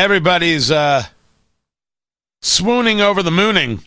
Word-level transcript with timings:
everybody's 0.00 0.70
uh, 0.70 1.02
swooning 2.40 3.02
over 3.02 3.22
the 3.22 3.30
mooning. 3.30 3.82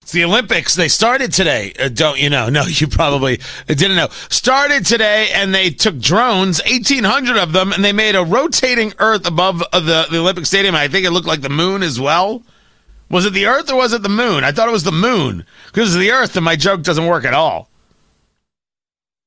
It's 0.00 0.12
the 0.12 0.24
Olympics. 0.24 0.74
They 0.74 0.88
started 0.88 1.30
today. 1.30 1.74
Uh, 1.78 1.88
don't 1.88 2.18
you 2.18 2.30
know? 2.30 2.48
No, 2.54 2.62
you 2.64 2.86
probably 2.88 3.40
didn't 3.66 3.96
know. 3.96 4.08
Started 4.30 4.86
today, 4.86 5.28
and 5.34 5.54
they 5.54 5.68
took 5.68 5.98
drones, 5.98 6.62
1,800 6.62 7.36
of 7.36 7.52
them, 7.52 7.72
and 7.72 7.84
they 7.84 7.92
made 7.92 8.14
a 8.14 8.24
rotating 8.24 8.94
Earth 8.98 9.26
above 9.26 9.62
uh, 9.72 9.80
the, 9.80 10.06
the 10.10 10.20
Olympic 10.20 10.46
Stadium. 10.46 10.74
I 10.74 10.88
think 10.88 11.04
it 11.04 11.10
looked 11.10 11.26
like 11.26 11.42
the 11.42 11.50
moon 11.50 11.82
as 11.82 12.00
well. 12.00 12.42
Was 13.10 13.26
it 13.26 13.34
the 13.34 13.46
Earth 13.46 13.70
or 13.70 13.76
was 13.76 13.92
it 13.92 14.02
the 14.02 14.08
moon? 14.08 14.42
I 14.42 14.52
thought 14.52 14.68
it 14.68 14.72
was 14.72 14.84
the 14.84 14.92
moon. 14.92 15.44
Because 15.66 15.94
it's 15.94 16.00
the 16.00 16.12
Earth, 16.12 16.34
and 16.36 16.44
my 16.44 16.56
joke 16.56 16.82
doesn't 16.82 17.06
work 17.06 17.24
at 17.26 17.34
all. 17.34 17.68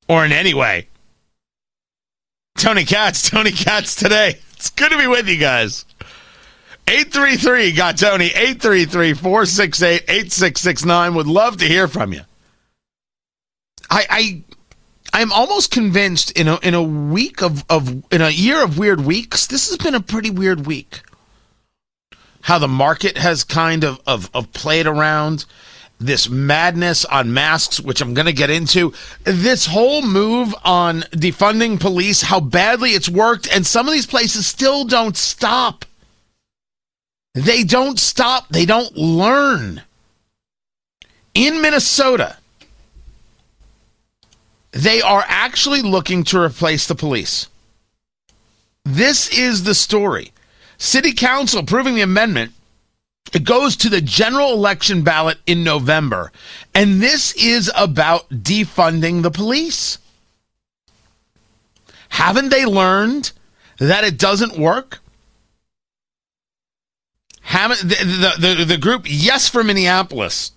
Or 0.10 0.26
in 0.26 0.32
any 0.32 0.56
way. 0.56 0.88
Tony 2.58 2.86
Katz, 2.86 3.30
Tony 3.30 3.52
Katz 3.52 3.96
today. 3.96 4.40
It's 4.54 4.72
good 4.72 4.92
to 4.92 4.98
be 4.98 5.08
with 5.08 5.30
you 5.30 5.38
guys. 5.38 5.86
833 6.88 7.74
got 7.74 7.98
Tony 7.98 8.28
833 8.28 9.14
468 9.14 10.04
8669 10.08 11.14
would 11.16 11.28
love 11.28 11.58
to 11.58 11.66
hear 11.66 11.88
from 11.88 12.14
you. 12.14 12.22
I 13.90 14.06
I 14.10 14.44
I'm 15.14 15.32
almost 15.32 15.70
convinced 15.72 16.32
in 16.32 16.48
a 16.48 16.58
in 16.64 16.74
a 16.74 16.82
week 16.82 17.42
of 17.42 17.64
of 17.70 18.04
in 18.12 18.22
a 18.22 18.30
year 18.30 18.64
of 18.64 18.78
weird 18.78 19.02
weeks, 19.02 19.48
this 19.48 19.68
has 19.68 19.78
been 19.78 19.96
a 19.96 20.02
pretty 20.02 20.32
weird 20.32 20.66
week. 20.66 21.02
How 22.42 22.58
the 22.58 22.68
market 22.68 23.18
has 23.18 23.44
kind 23.44 23.84
of 23.84 24.00
of, 24.08 24.30
of 24.34 24.52
played 24.54 24.88
around 24.88 25.46
this 26.00 26.30
madness 26.30 27.06
on 27.06 27.34
masks, 27.34 27.80
which 27.80 28.02
I'm 28.02 28.14
going 28.14 28.28
to 28.28 28.34
get 28.34 28.50
into, 28.50 28.94
this 29.24 29.66
whole 29.66 30.02
move 30.02 30.54
on 30.64 31.02
defunding 31.12 31.80
police, 31.80 32.22
how 32.22 32.40
badly 32.40 32.92
it's 32.92 33.10
worked, 33.10 33.48
and 33.54 33.66
some 33.66 33.88
of 33.88 33.94
these 33.94 34.06
places 34.06 34.46
still 34.46 34.86
don't 34.86 35.18
stop. 35.18 35.86
They 37.34 37.64
don't 37.64 38.00
stop, 38.00 38.50
they 38.50 38.66
don't 38.66 38.96
learn. 38.96 39.82
In 41.34 41.62
Minnesota, 41.62 42.38
they 44.72 45.02
are 45.02 45.24
actually 45.28 45.82
looking 45.82 46.24
to 46.26 46.40
replace 46.40 46.88
the 46.88 46.96
police. 46.96 47.48
This 48.86 49.30
is 49.30 49.64
the 49.64 49.76
story. 49.76 50.32
City 50.78 51.14
Council 51.14 51.60
approving 51.60 51.96
the 51.96 52.02
amendment. 52.02 52.54
It 53.34 53.44
goes 53.44 53.76
to 53.78 53.90
the 53.90 54.02
general 54.02 54.54
election 54.54 55.04
ballot 55.04 55.38
in 55.46 55.64
November. 55.64 56.32
And 56.74 57.02
this 57.02 57.34
is 57.34 57.72
about 57.76 58.30
defunding 58.30 59.22
the 59.22 59.32
police. 59.32 59.98
Haven't 62.10 62.50
they 62.50 62.66
learned 62.66 63.32
that 63.80 64.04
it 64.04 64.18
doesn't 64.18 64.58
work? 64.58 65.00
haven't 67.48 67.80
the, 67.80 67.96
the, 68.40 68.56
the, 68.56 68.66
the 68.66 68.78
group 68.78 69.04
Yes 69.06 69.48
for 69.48 69.64
Minneapolis 69.64 70.52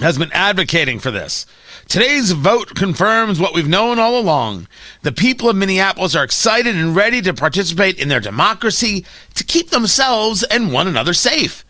has 0.00 0.18
been 0.18 0.30
advocating 0.32 0.98
for 0.98 1.12
this. 1.12 1.46
Today's 1.86 2.32
vote 2.32 2.74
confirms 2.74 3.38
what 3.38 3.54
we've 3.54 3.68
known 3.68 4.00
all 4.00 4.18
along. 4.18 4.66
The 5.02 5.12
people 5.12 5.48
of 5.48 5.54
Minneapolis 5.54 6.16
are 6.16 6.24
excited 6.24 6.74
and 6.74 6.96
ready 6.96 7.22
to 7.22 7.32
participate 7.32 8.00
in 8.00 8.08
their 8.08 8.18
democracy 8.18 9.06
to 9.34 9.44
keep 9.44 9.70
themselves 9.70 10.42
and 10.42 10.72
one 10.72 10.88
another 10.88 11.14
safe. 11.14 11.64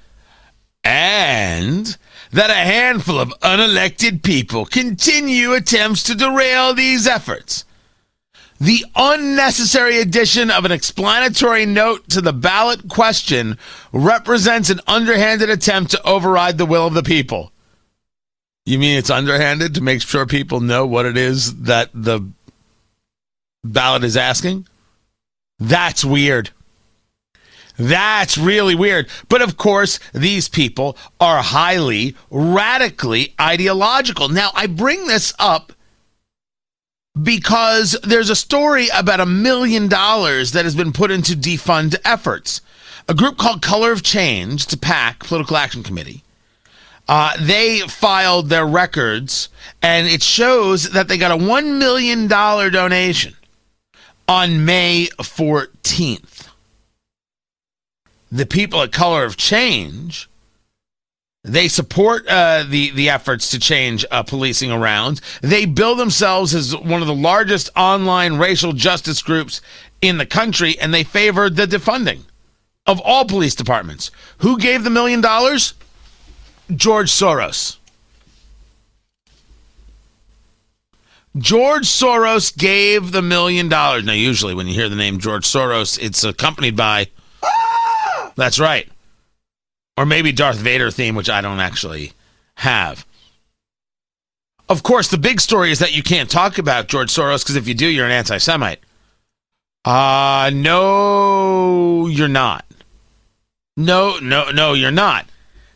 And 0.84 1.97
that 2.33 2.50
a 2.50 2.55
handful 2.55 3.19
of 3.19 3.34
unelected 3.41 4.23
people 4.23 4.64
continue 4.64 5.53
attempts 5.53 6.03
to 6.05 6.14
derail 6.14 6.75
these 6.75 7.06
efforts. 7.06 7.64
The 8.61 8.84
unnecessary 8.95 10.01
addition 10.01 10.51
of 10.51 10.67
an 10.67 10.73
explanatory 10.73 11.64
note 11.64 12.08
to 12.11 12.20
the 12.20 12.34
ballot 12.34 12.89
question 12.89 13.56
represents 13.91 14.69
an 14.69 14.81
underhanded 14.86 15.48
attempt 15.48 15.92
to 15.92 16.06
override 16.06 16.58
the 16.58 16.67
will 16.67 16.86
of 16.86 16.92
the 16.92 17.03
people. 17.03 17.53
You 18.67 18.79
mean 18.79 18.98
it's 18.98 19.11
underhanded 19.11 19.74
to 19.74 19.80
make 19.80 20.02
sure 20.02 20.27
people 20.27 20.61
know 20.61 20.86
what 20.86 21.07
it 21.07 21.17
is 21.17 21.63
that 21.63 21.89
the 21.95 22.30
ballot 23.64 24.05
is 24.05 24.17
asking? 24.17 24.67
That's 25.58 26.05
weird. 26.05 26.51
That's 27.80 28.36
really 28.36 28.74
weird. 28.74 29.08
But 29.30 29.41
of 29.41 29.57
course, 29.57 29.98
these 30.13 30.51
people 30.51 30.98
are 31.18 31.42
highly, 31.42 32.14
radically 32.30 33.35
ideological. 33.41 34.29
Now, 34.29 34.51
I 34.55 34.67
bring 34.67 35.07
this 35.07 35.33
up 35.39 35.73
because 37.20 37.96
there's 38.02 38.29
a 38.29 38.36
story 38.36 38.89
about 38.95 39.20
a 39.20 39.27
million 39.27 39.89
dollars 39.89 40.52
that 40.52 40.67
has 40.67 40.74
been 40.74 40.92
put 40.92 41.11
into 41.11 41.33
defund 41.33 41.96
efforts. 42.05 42.61
A 43.08 43.14
group 43.14 43.39
called 43.39 43.63
Color 43.63 43.92
of 43.92 44.02
Change, 44.02 44.67
to 44.67 44.77
PAC, 44.77 45.20
Political 45.20 45.57
Action 45.57 45.83
Committee, 45.83 46.23
uh, 47.08 47.33
they 47.40 47.80
filed 47.80 48.51
their 48.51 48.67
records, 48.67 49.48
and 49.80 50.07
it 50.07 50.23
shows 50.23 50.90
that 50.90 51.08
they 51.08 51.17
got 51.17 51.33
a 51.33 51.42
$1 51.42 51.79
million 51.79 52.29
donation 52.29 53.35
on 54.29 54.67
May 54.67 55.08
14th. 55.19 56.49
The 58.30 58.46
people 58.46 58.83
at 58.83 58.92
Color 58.92 59.24
of 59.24 59.36
Change 59.36 60.30
they 61.42 61.68
support 61.68 62.27
uh, 62.29 62.64
the 62.68 62.91
the 62.91 63.08
efforts 63.08 63.51
to 63.51 63.58
change 63.58 64.05
uh, 64.11 64.23
policing 64.23 64.70
around. 64.70 65.23
They 65.41 65.64
bill 65.64 65.95
themselves 65.95 66.55
as 66.55 66.77
one 66.77 67.01
of 67.01 67.08
the 67.08 67.14
largest 67.14 67.70
online 67.74 68.36
racial 68.36 68.74
justice 68.74 69.23
groups 69.23 69.63
in 70.02 70.19
the 70.19 70.27
country, 70.27 70.79
and 70.79 70.92
they 70.92 71.02
favored 71.02 71.57
the 71.57 71.67
defunding 71.67 72.24
of 72.86 73.01
all 73.01 73.24
police 73.24 73.55
departments. 73.55 74.11
Who 74.39 74.58
gave 74.58 74.85
the 74.85 74.90
million 74.90 75.23
dollars? 75.23 75.73
George 76.74 77.11
Soros. 77.11 77.79
George 81.39 81.86
Soros 81.86 82.55
gave 82.57 83.13
the 83.13 83.23
million 83.23 83.69
dollars. 83.69 84.05
Now, 84.05 84.13
usually 84.13 84.52
when 84.52 84.67
you 84.67 84.74
hear 84.74 84.89
the 84.89 84.96
name 84.96 85.19
George 85.19 85.46
Soros, 85.46 85.98
it's 85.98 86.23
accompanied 86.23 86.77
by. 86.77 87.07
That's 88.40 88.58
right 88.58 88.89
or 90.01 90.06
maybe 90.06 90.33
Darth 90.33 90.56
Vader 90.56 90.90
theme, 90.90 91.14
which 91.14 91.28
I 91.28 91.42
don't 91.42 91.61
actually 91.61 92.12
have. 92.55 93.06
Of 94.67 94.83
course, 94.83 95.08
the 95.08 95.18
big 95.18 95.42
story 95.42 95.73
is 95.73 95.80
that 95.80 95.95
you 95.95 96.02
can't 96.02 96.30
talk 96.30 96.56
about 96.56 96.89
George 96.89 97.12
Soros 97.12 97.42
because 97.42 97.56
if 97.56 97.68
you 97.68 97.74
do, 97.74 97.86
you're 97.86 98.06
an 98.06 98.11
anti 98.11 98.39
Semite. 98.39 98.80
Uh, 99.84 100.51
no, 100.55 102.06
you're 102.06 102.28
not. 102.28 102.64
No, 103.77 104.18
no, 104.20 104.51
no, 104.51 104.72
you're 104.72 104.90
not. 104.90 105.27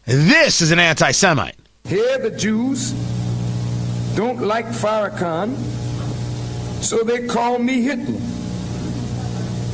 This 0.07 0.63
is 0.63 0.71
an 0.71 0.79
anti 0.79 1.11
Semite. 1.11 1.57
Here, 1.87 2.17
the 2.17 2.31
Jews 2.31 2.93
don't 4.17 4.41
like 4.41 4.65
Farrakhan, 4.67 5.55
so 6.83 7.03
they 7.03 7.27
call 7.27 7.59
me 7.59 7.83
Hitler. 7.83 8.21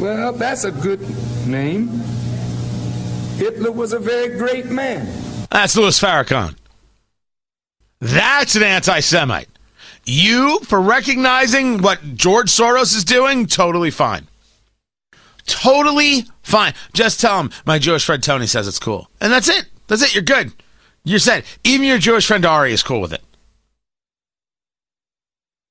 Well, 0.00 0.32
that's 0.32 0.64
a 0.64 0.72
good 0.72 1.06
name. 1.46 2.02
Hitler 3.40 3.72
was 3.72 3.94
a 3.94 3.98
very 3.98 4.36
great 4.36 4.66
man. 4.66 5.08
That's 5.50 5.74
Louis 5.74 5.98
Farrakhan. 5.98 6.56
That's 7.98 8.54
an 8.54 8.62
anti 8.62 9.00
Semite. 9.00 9.48
You, 10.04 10.60
for 10.60 10.78
recognizing 10.78 11.80
what 11.80 12.16
George 12.16 12.50
Soros 12.50 12.94
is 12.94 13.02
doing, 13.02 13.46
totally 13.46 13.90
fine. 13.90 14.28
Totally 15.46 16.26
fine. 16.42 16.74
Just 16.92 17.18
tell 17.18 17.40
him 17.40 17.50
my 17.64 17.78
Jewish 17.78 18.04
friend 18.04 18.22
Tony 18.22 18.46
says 18.46 18.68
it's 18.68 18.78
cool. 18.78 19.08
And 19.22 19.32
that's 19.32 19.48
it. 19.48 19.64
That's 19.86 20.02
it. 20.02 20.14
You're 20.14 20.22
good. 20.22 20.52
You're 21.04 21.18
set. 21.18 21.46
Even 21.64 21.86
your 21.86 21.98
Jewish 21.98 22.26
friend 22.26 22.44
Ari 22.44 22.74
is 22.74 22.82
cool 22.82 23.00
with 23.00 23.14
it. 23.14 23.22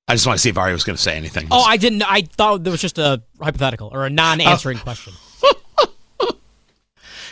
I 0.08 0.16
just 0.16 0.26
want 0.26 0.38
to 0.38 0.42
see 0.42 0.50
if 0.50 0.58
Ari 0.58 0.74
was 0.74 0.84
going 0.84 0.96
to 0.96 1.02
say 1.02 1.16
anything. 1.16 1.50
Oh, 1.52 1.62
I 1.62 1.78
didn't. 1.78 2.02
I 2.02 2.22
thought 2.22 2.64
there 2.64 2.72
was 2.72 2.82
just 2.82 2.98
a 2.98 3.22
hypothetical 3.40 3.92
or 3.94 4.08
a 4.08 4.10
non-answering 4.10 4.80
oh. 4.80 4.82
question. 4.82 5.14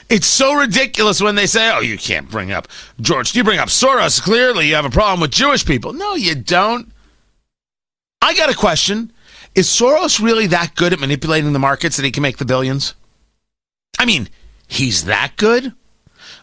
It's 0.09 0.27
so 0.27 0.53
ridiculous 0.53 1.21
when 1.21 1.35
they 1.35 1.47
say, 1.47 1.69
oh, 1.73 1.81
you 1.81 1.97
can't 1.97 2.29
bring 2.29 2.51
up 2.51 2.67
George. 3.01 3.35
You 3.35 3.43
bring 3.43 3.59
up 3.59 3.67
Soros. 3.67 4.21
Clearly, 4.21 4.69
you 4.69 4.75
have 4.75 4.85
a 4.85 4.89
problem 4.89 5.19
with 5.19 5.31
Jewish 5.31 5.65
people. 5.65 5.91
No, 5.91 6.15
you 6.15 6.33
don't. 6.33 6.91
I 8.21 8.33
got 8.33 8.49
a 8.49 8.55
question. 8.55 9.11
Is 9.53 9.67
Soros 9.67 10.21
really 10.23 10.47
that 10.47 10.75
good 10.75 10.93
at 10.93 10.99
manipulating 10.99 11.51
the 11.51 11.59
markets 11.59 11.97
that 11.97 12.05
he 12.05 12.11
can 12.11 12.23
make 12.23 12.37
the 12.37 12.45
billions? 12.45 12.93
I 13.99 14.05
mean, 14.05 14.29
he's 14.67 15.05
that 15.05 15.33
good? 15.35 15.73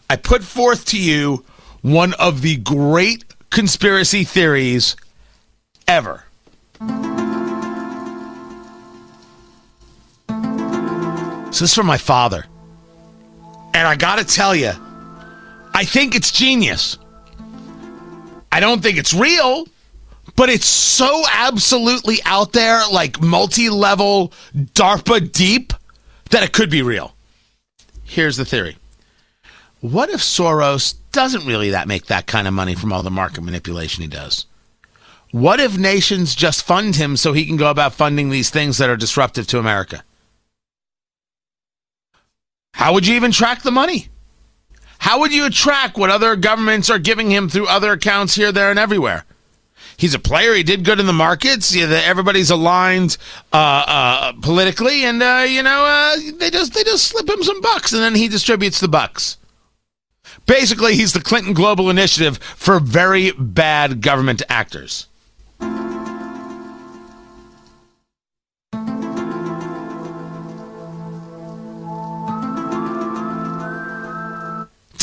I 0.09 0.15
put 0.15 0.43
forth 0.43 0.85
to 0.87 1.01
you 1.01 1.43
one 1.81 2.13
of 2.15 2.41
the 2.41 2.57
great 2.57 3.23
conspiracy 3.49 4.23
theories 4.23 4.95
ever. 5.87 6.25
So 11.51 11.61
this 11.61 11.61
is 11.61 11.73
from 11.73 11.87
my 11.87 11.97
father. 11.97 12.45
And 13.75 13.85
I 13.85 13.95
got 13.97 14.19
to 14.19 14.23
tell 14.23 14.55
you, 14.55 14.71
I 15.73 15.83
think 15.83 16.15
it's 16.15 16.31
genius. 16.31 16.97
I 18.49 18.61
don't 18.61 18.81
think 18.81 18.97
it's 18.97 19.13
real, 19.13 19.67
but 20.37 20.47
it's 20.47 20.65
so 20.65 21.23
absolutely 21.29 22.19
out 22.23 22.53
there, 22.53 22.83
like 22.89 23.21
multi 23.21 23.67
level 23.67 24.31
DARPA 24.55 25.29
deep, 25.29 25.73
that 26.29 26.41
it 26.41 26.53
could 26.53 26.69
be 26.69 26.83
real. 26.83 27.13
Here's 28.05 28.37
the 28.37 28.45
theory. 28.45 28.77
What 29.81 30.09
if 30.09 30.21
Soros 30.21 30.95
doesn't 31.11 31.45
really 31.45 31.71
that 31.71 31.89
make 31.89 32.05
that 32.05 32.27
kind 32.27 32.47
of 32.47 32.53
money 32.53 32.75
from 32.75 32.93
all 32.93 33.03
the 33.03 33.11
market 33.11 33.43
manipulation 33.43 34.03
he 34.03 34.07
does? 34.07 34.45
What 35.31 35.59
if 35.59 35.77
nations 35.77 36.33
just 36.33 36.63
fund 36.63 36.95
him 36.95 37.17
so 37.17 37.33
he 37.33 37.45
can 37.45 37.57
go 37.57 37.69
about 37.69 37.93
funding 37.93 38.29
these 38.29 38.49
things 38.49 38.77
that 38.77 38.89
are 38.89 38.95
disruptive 38.95 39.47
to 39.47 39.59
America? 39.59 40.01
How 42.75 42.91
would 42.91 43.07
you 43.07 43.15
even 43.15 43.31
track 43.31 43.61
the 43.61 43.71
money? 43.71 44.09
How 44.97 45.19
would 45.19 45.31
you 45.31 45.49
track 45.49 45.97
what 45.97 46.09
other 46.09 46.35
governments 46.35 46.89
are 46.89 46.99
giving 46.99 47.31
him 47.31 47.47
through 47.47 47.67
other 47.67 47.93
accounts 47.93 48.35
here, 48.35 48.51
there, 48.51 48.69
and 48.69 48.77
everywhere? 48.77 49.23
He's 49.95 50.13
a 50.13 50.19
player. 50.19 50.53
He 50.53 50.61
did 50.61 50.83
good 50.83 50.99
in 50.99 51.05
the 51.05 51.13
markets. 51.13 51.73
Everybody's 51.73 52.49
aligned 52.49 53.17
uh, 53.53 53.55
uh, 53.87 54.33
politically, 54.41 55.05
and 55.05 55.23
uh, 55.23 55.45
you 55.47 55.63
know 55.63 55.85
uh, 55.85 56.17
they 56.37 56.49
just 56.49 56.73
they 56.73 56.83
just 56.83 57.07
slip 57.07 57.29
him 57.29 57.43
some 57.43 57.61
bucks, 57.61 57.93
and 57.93 58.01
then 58.03 58.13
he 58.13 58.27
distributes 58.27 58.81
the 58.81 58.89
bucks. 58.89 59.37
Basically, 60.45 60.95
he's 60.95 61.13
the 61.13 61.21
Clinton 61.21 61.53
Global 61.53 61.89
Initiative 61.89 62.39
for 62.39 62.81
very 62.81 63.31
bad 63.31 64.01
government 64.01 64.41
actors. 64.49 65.07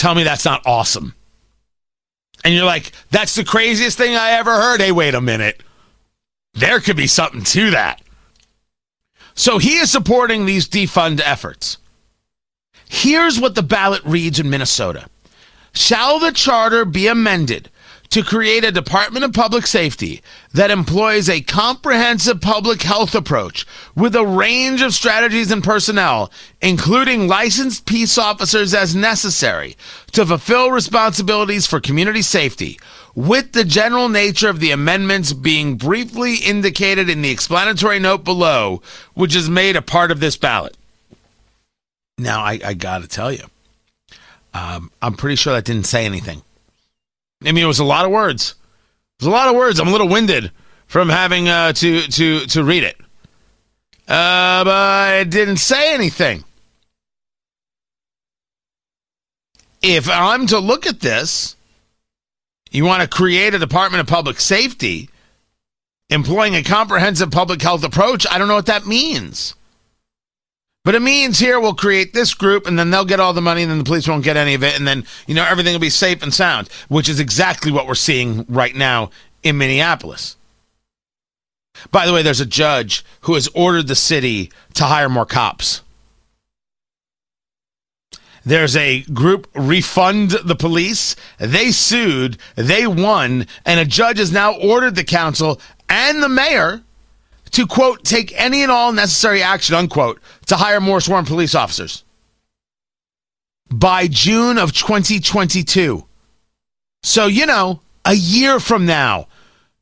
Tell 0.03 0.17
me 0.17 0.25
that's 0.25 0.45
not 0.45 0.67
awesome. 0.67 1.15
And 2.45 2.53
you're 2.53 2.65
like, 2.65 2.91
that's 3.13 3.37
the 3.37 3.45
craziest 3.45 3.97
thing 3.97 4.17
I 4.17 4.33
ever 4.33 4.51
heard. 4.51 4.81
Hey, 4.81 4.91
wait 4.91 5.15
a 5.15 5.21
minute. 5.21 5.63
There 6.55 6.81
could 6.81 6.97
be 6.97 7.07
something 7.07 7.45
to 7.45 7.71
that. 7.71 8.03
So 9.37 9.59
he 9.59 9.77
is 9.77 9.93
supporting 9.93 10.45
these 10.45 10.69
defund 10.69 11.21
efforts. 11.25 11.79
Here's 12.89 13.39
what 13.39 13.55
the 13.55 13.63
ballot 13.63 14.03
reads 14.05 14.41
in 14.41 14.51
Minnesota 14.51 15.09
Shall 15.73 16.19
the 16.19 16.33
charter 16.33 16.85
be 16.85 17.07
amended 17.07 17.71
to 18.13 18.23
create 18.23 18.63
a 18.63 18.71
Department 18.71 19.25
of 19.25 19.33
Public 19.33 19.67
Safety 19.67 20.21
that 20.53 20.71
employs 20.71 21.31
a 21.31 21.41
comprehensive 21.41 22.43
public 22.43 22.83
health 22.83 23.15
approach 23.15 23.67
with 23.97 24.15
a 24.15 24.27
range 24.27 24.83
of 24.83 24.93
strategies 24.93 25.51
and 25.51 25.65
personnel, 25.65 26.31
including 26.61 27.27
licensed 27.27 27.87
peace 27.87 28.19
officers 28.19 28.75
as 28.75 28.95
necessary 28.95 29.79
to 30.13 30.27
fulfill 30.27 30.71
responsibilities 30.71 31.67
for 31.67 31.81
community 31.81 32.21
safety, 32.21 32.79
with 33.15 33.53
the 33.53 33.65
general 33.65 34.11
nature 34.11 34.51
of 34.51 34.61
the 34.61 34.73
amendments 34.73 35.33
being 35.33 35.77
briefly 35.77 36.35
indicated 36.35 37.09
in 37.09 37.23
the 37.23 37.31
explanatory 37.31 37.99
note 37.99 38.25
below, 38.25 38.83
which 39.15 39.35
is 39.35 39.49
made 39.49 39.75
a 39.75 39.81
part 39.81 40.11
of 40.11 40.21
this 40.21 40.37
ballot. 40.37 40.77
Now, 42.19 42.43
I, 42.43 42.61
I 42.63 42.75
got 42.75 43.01
to 43.01 43.09
tell 43.09 43.33
you, 43.33 43.45
um, 44.53 44.91
I'm 45.01 45.15
pretty 45.15 45.37
sure 45.37 45.55
that 45.55 45.65
didn't 45.65 45.87
say 45.87 46.05
anything. 46.05 46.43
I 47.47 47.53
mean, 47.53 47.65
it 47.65 47.69
was 47.69 47.79
a 47.79 47.85
lot 47.85 48.05
of 48.05 48.11
words. 48.11 48.55
It 49.19 49.25
was 49.25 49.29
a 49.29 49.31
lot 49.31 49.49
of 49.49 49.55
words. 49.55 49.81
I'm 49.81 49.89
a 49.89 49.93
little 49.93 50.09
winded 50.09 50.51
from 50.87 51.09
having 51.09 51.49
uh, 51.49 51.73
to 51.75 52.03
to 52.03 52.47
to 52.47 52.65
read 52.65 52.85
it, 52.85 52.97
uh, 54.09 54.65
but 54.65 55.15
it 55.17 55.31
didn't 55.31 55.59
say 55.59 55.95
anything. 55.95 56.45
If 59.83 60.09
I'm 60.09 60.47
to 60.49 60.59
look 60.59 60.87
at 60.87 61.01
this, 61.01 61.57
you 62.71 62.85
want 62.85 63.03
to 63.03 63.09
create 63.09 63.55
a 63.55 63.59
Department 63.59 64.01
of 64.01 64.07
Public 64.07 64.39
Safety 64.39 65.09
employing 66.09 66.55
a 66.55 66.63
comprehensive 66.63 67.31
public 67.31 67.61
health 67.63 67.83
approach. 67.83 68.27
I 68.31 68.39
don't 68.39 68.49
know 68.49 68.55
what 68.55 68.67
that 68.67 68.87
means. 68.87 69.55
But 70.85 70.97
it 70.97 71.03
means 71.03 71.39
here 71.39 71.61
we'll 71.61 71.75
create 71.75 72.13
this 72.13 72.35
group 72.35 72.67
and 72.67 72.77
then 72.77 72.91
they'll 72.91 73.05
get 73.05 73.21
all 73.21 73.33
the 73.33 73.41
money 73.41 73.63
and 73.63 73.71
then 73.71 73.79
the 73.79 73.85
police 73.85 74.09
won't 74.09 74.25
get 74.25 74.37
any 74.37 74.55
of 74.55 74.65
it 74.65 74.77
and 74.77 74.87
then, 74.87 75.05
you 75.27 75.35
know, 75.35 75.45
everything 75.45 75.73
will 75.73 75.81
be 75.81 75.91
safe 75.91 76.23
and 76.23 76.35
sound, 76.35 76.69
which 76.89 77.09
is 77.09 77.21
exactly 77.21 77.71
what 77.71 77.87
we're 77.87 77.95
seeing 77.95 78.45
right 78.49 78.75
now 78.75 79.11
in 79.45 79.59
Minneapolis. 79.59 80.37
By 81.91 82.07
the 82.07 82.13
way, 82.13 82.23
there's 82.23 82.41
a 82.41 82.47
judge 82.47 83.05
who 83.23 83.35
has 83.35 83.49
ordered 83.55 83.87
the 83.87 83.95
city 83.95 84.51
to 84.75 84.85
hire 84.85 85.09
more 85.09 85.27
cops. 85.27 85.83
There's 88.45 88.77
a 88.77 89.03
group 89.03 89.49
refund 89.55 90.33
the 90.33 90.57
police. 90.57 91.15
They 91.39 91.71
sued, 91.71 92.39
they 92.57 92.89
won, 92.89 93.47
and 93.65 93.79
a 93.79 93.85
judge 93.85 94.19
has 94.19 94.33
now 94.33 94.55
ordered 94.55 94.97
the 94.97 95.05
council 95.05 95.61
and 95.89 96.21
the 96.21 96.29
mayor 96.29 96.83
to 97.53 97.67
quote 97.67 98.05
take 98.05 98.33
any 98.39 98.63
and 98.63 98.73
all 98.73 98.93
necessary 98.93 99.43
action 99.43 99.75
unquote 99.75 100.21
to 100.47 100.57
hire 100.57 100.81
more 100.81 101.01
sworn 101.01 101.25
police 101.25 101.55
officers 101.55 102.05
by 103.71 104.07
June 104.07 104.59
of 104.59 104.73
2022. 104.73 106.07
So, 107.03 107.27
you 107.27 107.47
know, 107.47 107.81
a 108.05 108.15
year 108.15 108.61
from 108.61 108.87
now. 108.87 109.29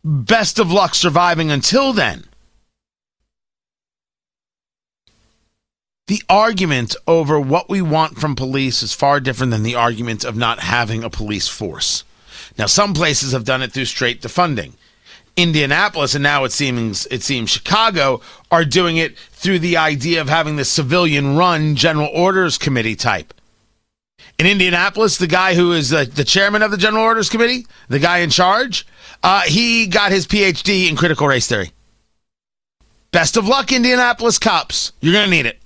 Best 0.03 0.59
of 0.59 0.71
luck 0.71 0.95
surviving 0.95 1.51
until 1.51 1.93
then. 1.93 2.25
The 6.07 6.23
argument 6.29 6.97
over 7.07 7.39
what 7.39 7.69
we 7.69 7.83
want 7.83 8.19
from 8.19 8.35
police 8.35 8.83
is 8.83 8.95
far 8.95 9.21
different 9.21 9.53
than 9.53 9.63
the 9.63 9.75
argument 9.75 10.25
of 10.25 10.37
not 10.37 10.61
having 10.61 11.05
a 11.05 11.11
police 11.11 11.49
force. 11.49 12.03
Now, 12.59 12.67
some 12.67 12.95
places 12.95 13.33
have 13.33 13.45
done 13.45 13.63
it 13.63 13.73
through 13.73 13.85
straight 13.85 14.23
defunding. 14.23 14.73
Indianapolis 15.43 16.15
and 16.15 16.23
now 16.23 16.45
it 16.45 16.53
seems 16.53 17.07
it 17.07 17.23
seems 17.23 17.51
Chicago 17.51 18.21
are 18.51 18.65
doing 18.65 18.97
it 18.97 19.19
through 19.19 19.59
the 19.59 19.77
idea 19.77 20.21
of 20.21 20.29
having 20.29 20.57
the 20.57 20.65
civilian 20.65 21.37
run 21.37 21.77
general 21.77 22.11
orders 22.13 22.59
committee 22.59 22.97
type. 22.97 23.35
In 24.39 24.47
Indianapolis, 24.47 25.19
the 25.19 25.27
guy 25.27 25.55
who 25.55 25.73
is 25.73 25.91
the, 25.91 26.05
the 26.05 26.25
chairman 26.25 26.63
of 26.63 26.71
the 26.71 26.79
general 26.79 27.05
orders 27.05 27.29
committee, 27.29 27.67
the 27.89 27.99
guy 27.99 28.19
in 28.19 28.31
charge, 28.31 28.87
uh, 29.23 29.43
he 29.43 29.87
got 29.87 30.13
his 30.13 30.27
PhD 30.27 30.89
in 30.89 30.97
critical 30.97 31.27
race 31.27 31.47
theory. 31.47 31.73
Best 33.13 33.37
of 33.37 33.47
luck, 33.47 33.73
Indianapolis 33.73 34.39
cops. 34.39 34.93
You're 35.01 35.13
going 35.13 35.27
to 35.27 35.31
need 35.31 35.47
it. 35.47 35.59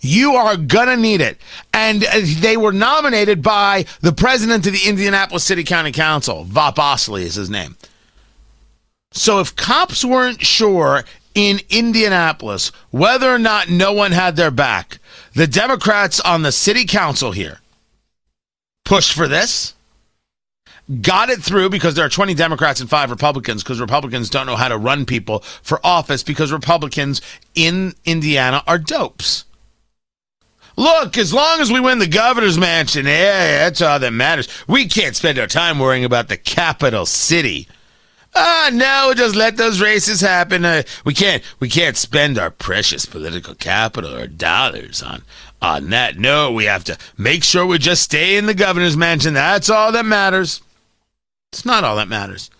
You 0.00 0.34
are 0.34 0.56
going 0.56 0.88
to 0.88 0.96
need 0.96 1.20
it. 1.20 1.38
And 1.72 2.04
uh, 2.04 2.20
they 2.38 2.56
were 2.56 2.72
nominated 2.72 3.42
by 3.42 3.86
the 4.00 4.12
president 4.12 4.66
of 4.66 4.72
the 4.72 4.88
Indianapolis 4.88 5.44
City 5.44 5.64
County 5.64 5.92
Council. 5.92 6.44
Vop 6.44 6.76
Osili 6.76 7.22
is 7.22 7.34
his 7.34 7.50
name. 7.50 7.76
So 9.14 9.40
if 9.40 9.54
cops 9.56 10.04
weren't 10.04 10.44
sure 10.44 11.04
in 11.34 11.60
Indianapolis 11.70 12.72
whether 12.90 13.32
or 13.32 13.38
not 13.38 13.70
no 13.70 13.92
one 13.92 14.12
had 14.12 14.36
their 14.36 14.50
back, 14.50 14.98
the 15.34 15.46
Democrats 15.46 16.20
on 16.20 16.42
the 16.42 16.52
city 16.52 16.84
council 16.84 17.32
here 17.32 17.60
pushed 18.84 19.14
for 19.14 19.26
this, 19.26 19.74
got 21.00 21.30
it 21.30 21.42
through 21.42 21.70
because 21.70 21.94
there 21.94 22.04
are 22.04 22.10
20 22.10 22.34
Democrats 22.34 22.80
and 22.80 22.90
five 22.90 23.10
Republicans 23.10 23.62
because 23.62 23.80
Republicans 23.80 24.28
don't 24.28 24.46
know 24.46 24.56
how 24.56 24.68
to 24.68 24.76
run 24.76 25.06
people 25.06 25.40
for 25.62 25.80
office 25.84 26.22
because 26.22 26.52
Republicans 26.52 27.22
in 27.54 27.94
Indiana 28.04 28.62
are 28.66 28.78
dopes. 28.78 29.44
Look, 30.76 31.16
as 31.16 31.32
long 31.32 31.60
as 31.60 31.70
we 31.70 31.78
win 31.78 32.00
the 32.00 32.06
governor's 32.08 32.58
mansion, 32.58 33.06
yeah, 33.06 33.58
that's 33.58 33.80
all 33.80 34.00
that 34.00 34.12
matters. 34.12 34.48
We 34.66 34.88
can't 34.88 35.14
spend 35.14 35.38
our 35.38 35.46
time 35.46 35.78
worrying 35.78 36.04
about 36.04 36.28
the 36.28 36.36
capital 36.36 37.06
city. 37.06 37.68
Ah, 38.36 38.70
no, 38.72 39.12
just 39.14 39.36
let 39.36 39.56
those 39.56 39.80
races 39.80 40.20
happen. 40.20 40.64
Uh, 40.64 40.82
we 41.04 41.14
can't, 41.14 41.42
we 41.60 41.68
can't 41.68 41.96
spend 41.96 42.38
our 42.38 42.50
precious 42.50 43.06
political 43.06 43.54
capital 43.54 44.14
or 44.14 44.26
dollars 44.26 45.02
on, 45.02 45.22
on 45.62 45.90
that. 45.90 46.18
No, 46.18 46.50
we 46.50 46.64
have 46.64 46.82
to 46.84 46.98
make 47.16 47.44
sure 47.44 47.64
we 47.64 47.78
just 47.78 48.02
stay 48.02 48.36
in 48.36 48.46
the 48.46 48.54
governor's 48.54 48.96
mansion. 48.96 49.34
That's 49.34 49.70
all 49.70 49.92
that 49.92 50.04
matters. 50.04 50.62
It's 51.52 51.64
not 51.64 51.84
all 51.84 51.96
that 51.96 52.08
matters. 52.08 52.50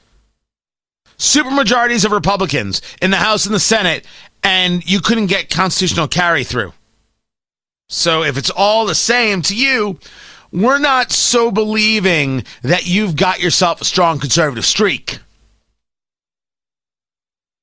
Supermajorities 1.19 2.05
of 2.05 2.13
Republicans 2.13 2.81
in 3.03 3.11
the 3.11 3.17
House 3.17 3.47
and 3.47 3.55
the 3.55 3.61
Senate, 3.61 4.07
and 4.45 4.89
you 4.89 5.01
couldn't 5.01 5.27
get 5.27 5.51
constitutional 5.51 6.07
carry 6.07 6.45
through. 6.45 6.73
So 7.89 8.23
if 8.23 8.39
it's 8.39 8.51
all 8.51 8.87
the 8.87 8.95
same 8.95 9.43
to 9.43 9.57
you, 9.57 9.99
we're 10.53 10.79
not 10.79 11.11
so 11.11 11.51
believing 11.51 12.45
that 12.63 12.87
you've 12.87 13.17
got 13.17 13.41
yourself 13.41 13.81
a 13.81 13.85
strong 13.85 14.21
conservative 14.21 14.65
streak. 14.65 15.19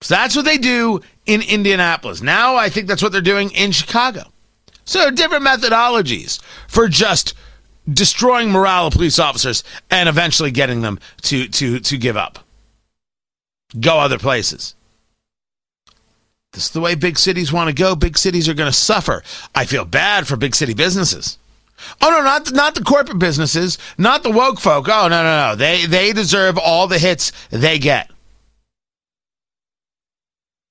So 0.02 0.16
that's 0.16 0.36
what 0.36 0.46
they 0.46 0.58
do 0.58 1.02
in 1.26 1.42
Indianapolis. 1.42 2.22
Now 2.22 2.56
I 2.56 2.70
think 2.70 2.88
that's 2.88 3.04
what 3.04 3.12
they're 3.12 3.22
doing 3.22 3.52
in 3.52 3.72
Chicago. 3.72 4.24
So 4.84 5.12
different 5.12 5.46
methodologies 5.46 6.42
for 6.68 6.88
just 6.88 7.36
destroying 7.92 8.52
morale 8.52 8.88
of 8.88 8.94
police 8.94 9.20
officers 9.20 9.64
and 9.90 10.10
eventually 10.10 10.52
getting 10.52 10.82
them 10.82 11.00
to 11.24 11.48
to 11.48 11.80
to 11.80 11.98
give 11.98 12.18
up. 12.18 12.40
Go 13.80 14.00
other 14.00 14.18
places. 14.18 14.76
This 16.54 16.66
is 16.66 16.72
the 16.72 16.82
way 16.82 16.96
big 16.96 17.18
cities 17.18 17.54
want 17.54 17.70
to 17.70 17.74
go. 17.74 17.96
Big 17.96 18.18
cities 18.18 18.50
are 18.50 18.54
going 18.54 18.70
to 18.70 18.78
suffer. 18.78 19.24
I 19.56 19.66
feel 19.66 19.86
bad 19.86 20.28
for 20.28 20.36
big 20.36 20.54
city 20.54 20.74
businesses. 20.74 21.38
Oh 22.02 22.10
no, 22.10 22.22
not 22.22 22.52
not 22.52 22.76
the 22.76 22.84
corporate 22.84 23.20
businesses, 23.20 23.78
not 23.98 24.24
the 24.24 24.32
woke 24.32 24.60
folk. 24.60 24.88
Oh 24.90 25.08
no, 25.08 25.24
no, 25.24 25.50
no. 25.50 25.56
They 25.56 25.86
they 25.86 26.12
deserve 26.12 26.58
all 26.58 26.88
the 26.88 27.00
hits 27.00 27.32
they 27.50 27.80
get. 27.80 28.11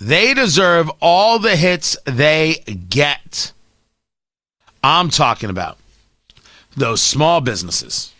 They 0.00 0.32
deserve 0.32 0.90
all 1.00 1.38
the 1.38 1.56
hits 1.56 1.96
they 2.06 2.54
get. 2.88 3.52
I'm 4.82 5.10
talking 5.10 5.50
about 5.50 5.76
those 6.74 7.02
small 7.02 7.42
businesses. 7.42 8.14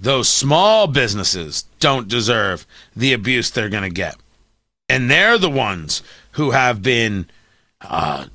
Those 0.00 0.28
small 0.28 0.86
businesses 0.86 1.64
don't 1.80 2.06
deserve 2.06 2.66
the 2.94 3.14
abuse 3.14 3.50
they're 3.50 3.70
going 3.70 3.82
to 3.82 3.90
get. 3.90 4.16
And 4.90 5.10
they're 5.10 5.38
the 5.38 5.50
ones 5.50 6.02
who 6.32 6.50
have 6.50 6.82
been 6.82 7.26
uh, 7.80 8.26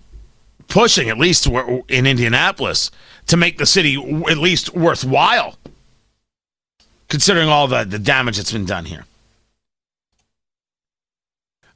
pushing, 0.67 1.09
at 1.09 1.19
least 1.19 1.47
in 1.87 2.07
Indianapolis, 2.07 2.89
to 3.27 3.37
make 3.37 3.59
the 3.59 3.65
city 3.65 3.95
at 4.29 4.37
least 4.37 4.73
worthwhile, 4.73 5.55
considering 7.09 7.47
all 7.47 7.67
the, 7.67 7.83
the 7.83 7.99
damage 7.99 8.37
that's 8.37 8.51
been 8.51 8.65
done 8.65 8.85
here. 8.85 9.05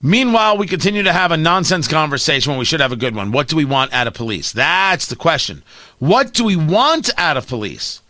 Meanwhile, 0.02 0.58
we 0.58 0.68
continue 0.68 1.02
to 1.02 1.14
have 1.14 1.32
a 1.32 1.38
nonsense 1.38 1.88
conversation 1.88 2.52
when 2.52 2.60
we 2.60 2.66
should 2.66 2.82
have 2.82 2.92
a 2.92 2.98
good 2.98 3.16
one. 3.16 3.32
What 3.32 3.48
do 3.48 3.56
we 3.56 3.66
want 3.66 3.94
out 3.94 4.06
of 4.06 4.14
police? 4.14 4.52
That's 4.52 5.08
the 5.08 5.16
question. 5.16 5.64
What 5.98 6.34
do 6.34 6.44
we 6.44 6.56
want 6.56 7.10
out 7.18 7.36
of 7.36 7.48
police? 7.48 8.02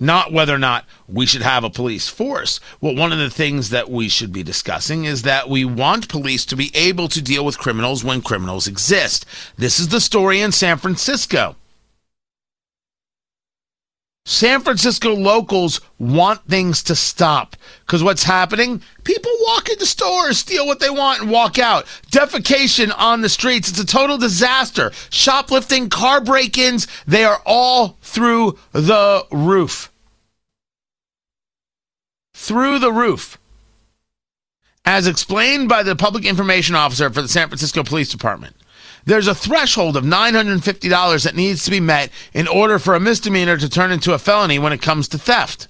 Not 0.00 0.32
whether 0.32 0.52
or 0.52 0.58
not 0.58 0.84
we 1.08 1.24
should 1.24 1.42
have 1.42 1.62
a 1.62 1.70
police 1.70 2.08
force. 2.08 2.58
Well, 2.80 2.96
one 2.96 3.12
of 3.12 3.18
the 3.18 3.30
things 3.30 3.70
that 3.70 3.88
we 3.88 4.08
should 4.08 4.32
be 4.32 4.42
discussing 4.42 5.04
is 5.04 5.22
that 5.22 5.48
we 5.48 5.64
want 5.64 6.08
police 6.08 6.44
to 6.46 6.56
be 6.56 6.70
able 6.74 7.08
to 7.08 7.22
deal 7.22 7.44
with 7.44 7.58
criminals 7.58 8.02
when 8.02 8.22
criminals 8.22 8.66
exist. 8.66 9.24
This 9.56 9.78
is 9.78 9.88
the 9.88 10.00
story 10.00 10.40
in 10.40 10.50
San 10.50 10.78
Francisco. 10.78 11.54
San 14.28 14.60
Francisco 14.60 15.14
locals 15.14 15.80
want 16.00 16.44
things 16.48 16.82
to 16.82 16.96
stop 16.96 17.54
because 17.82 18.02
what's 18.02 18.24
happening? 18.24 18.82
People 19.04 19.30
walk 19.42 19.68
into 19.68 19.86
stores, 19.86 20.38
steal 20.38 20.66
what 20.66 20.80
they 20.80 20.90
want, 20.90 21.22
and 21.22 21.30
walk 21.30 21.60
out. 21.60 21.86
Defecation 22.10 22.92
on 22.98 23.20
the 23.20 23.28
streets. 23.28 23.68
It's 23.68 23.78
a 23.78 23.86
total 23.86 24.18
disaster. 24.18 24.90
Shoplifting, 25.10 25.90
car 25.90 26.20
break 26.20 26.58
ins, 26.58 26.88
they 27.06 27.22
are 27.22 27.40
all 27.46 27.98
through 28.02 28.58
the 28.72 29.24
roof. 29.30 29.92
Through 32.34 32.80
the 32.80 32.92
roof. 32.92 33.38
As 34.84 35.06
explained 35.06 35.68
by 35.68 35.84
the 35.84 35.94
public 35.94 36.24
information 36.24 36.74
officer 36.74 37.10
for 37.10 37.22
the 37.22 37.28
San 37.28 37.46
Francisco 37.46 37.84
Police 37.84 38.08
Department. 38.08 38.56
There's 39.06 39.28
a 39.28 39.34
threshold 39.34 39.96
of 39.96 40.04
$950 40.04 41.24
that 41.24 41.36
needs 41.36 41.64
to 41.64 41.70
be 41.70 41.80
met 41.80 42.10
in 42.34 42.48
order 42.48 42.78
for 42.78 42.94
a 42.94 43.00
misdemeanor 43.00 43.56
to 43.56 43.68
turn 43.68 43.92
into 43.92 44.12
a 44.12 44.18
felony 44.18 44.58
when 44.58 44.72
it 44.72 44.82
comes 44.82 45.08
to 45.08 45.18
theft. 45.18 45.68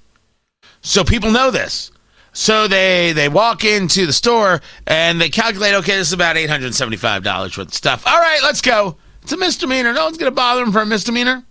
So 0.81 1.05
people 1.05 1.31
know 1.31 1.51
this. 1.51 1.91
So 2.33 2.67
they 2.67 3.13
they 3.13 3.29
walk 3.29 3.65
into 3.65 4.07
the 4.07 4.13
store 4.13 4.61
and 4.87 5.21
they 5.21 5.29
calculate, 5.29 5.75
okay, 5.75 5.97
this 5.97 6.09
is 6.09 6.13
about 6.13 6.37
$875 6.37 7.59
worth 7.59 7.69
of 7.69 7.75
stuff. 7.75 8.07
All 8.07 8.21
right, 8.21 8.41
let's 8.43 8.61
go. 8.61 8.97
It's 9.23 9.33
a 9.33 9.37
misdemeanor. 9.37 9.93
No 9.93 10.05
one's 10.05 10.19
going 10.19 10.31
to 10.31 10.35
bother 10.35 10.63
them 10.63 10.73
for 10.73 10.81
a 10.81 10.87
misdemeanor. 10.87 11.45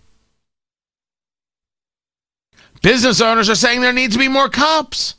Business 2.82 3.22
owners 3.22 3.50
are 3.50 3.56
saying 3.56 3.82
there 3.82 3.94
needs 3.94 4.13
to 4.13 4.20
be 4.20 4.27
more 4.27 4.50
cops 4.50 5.15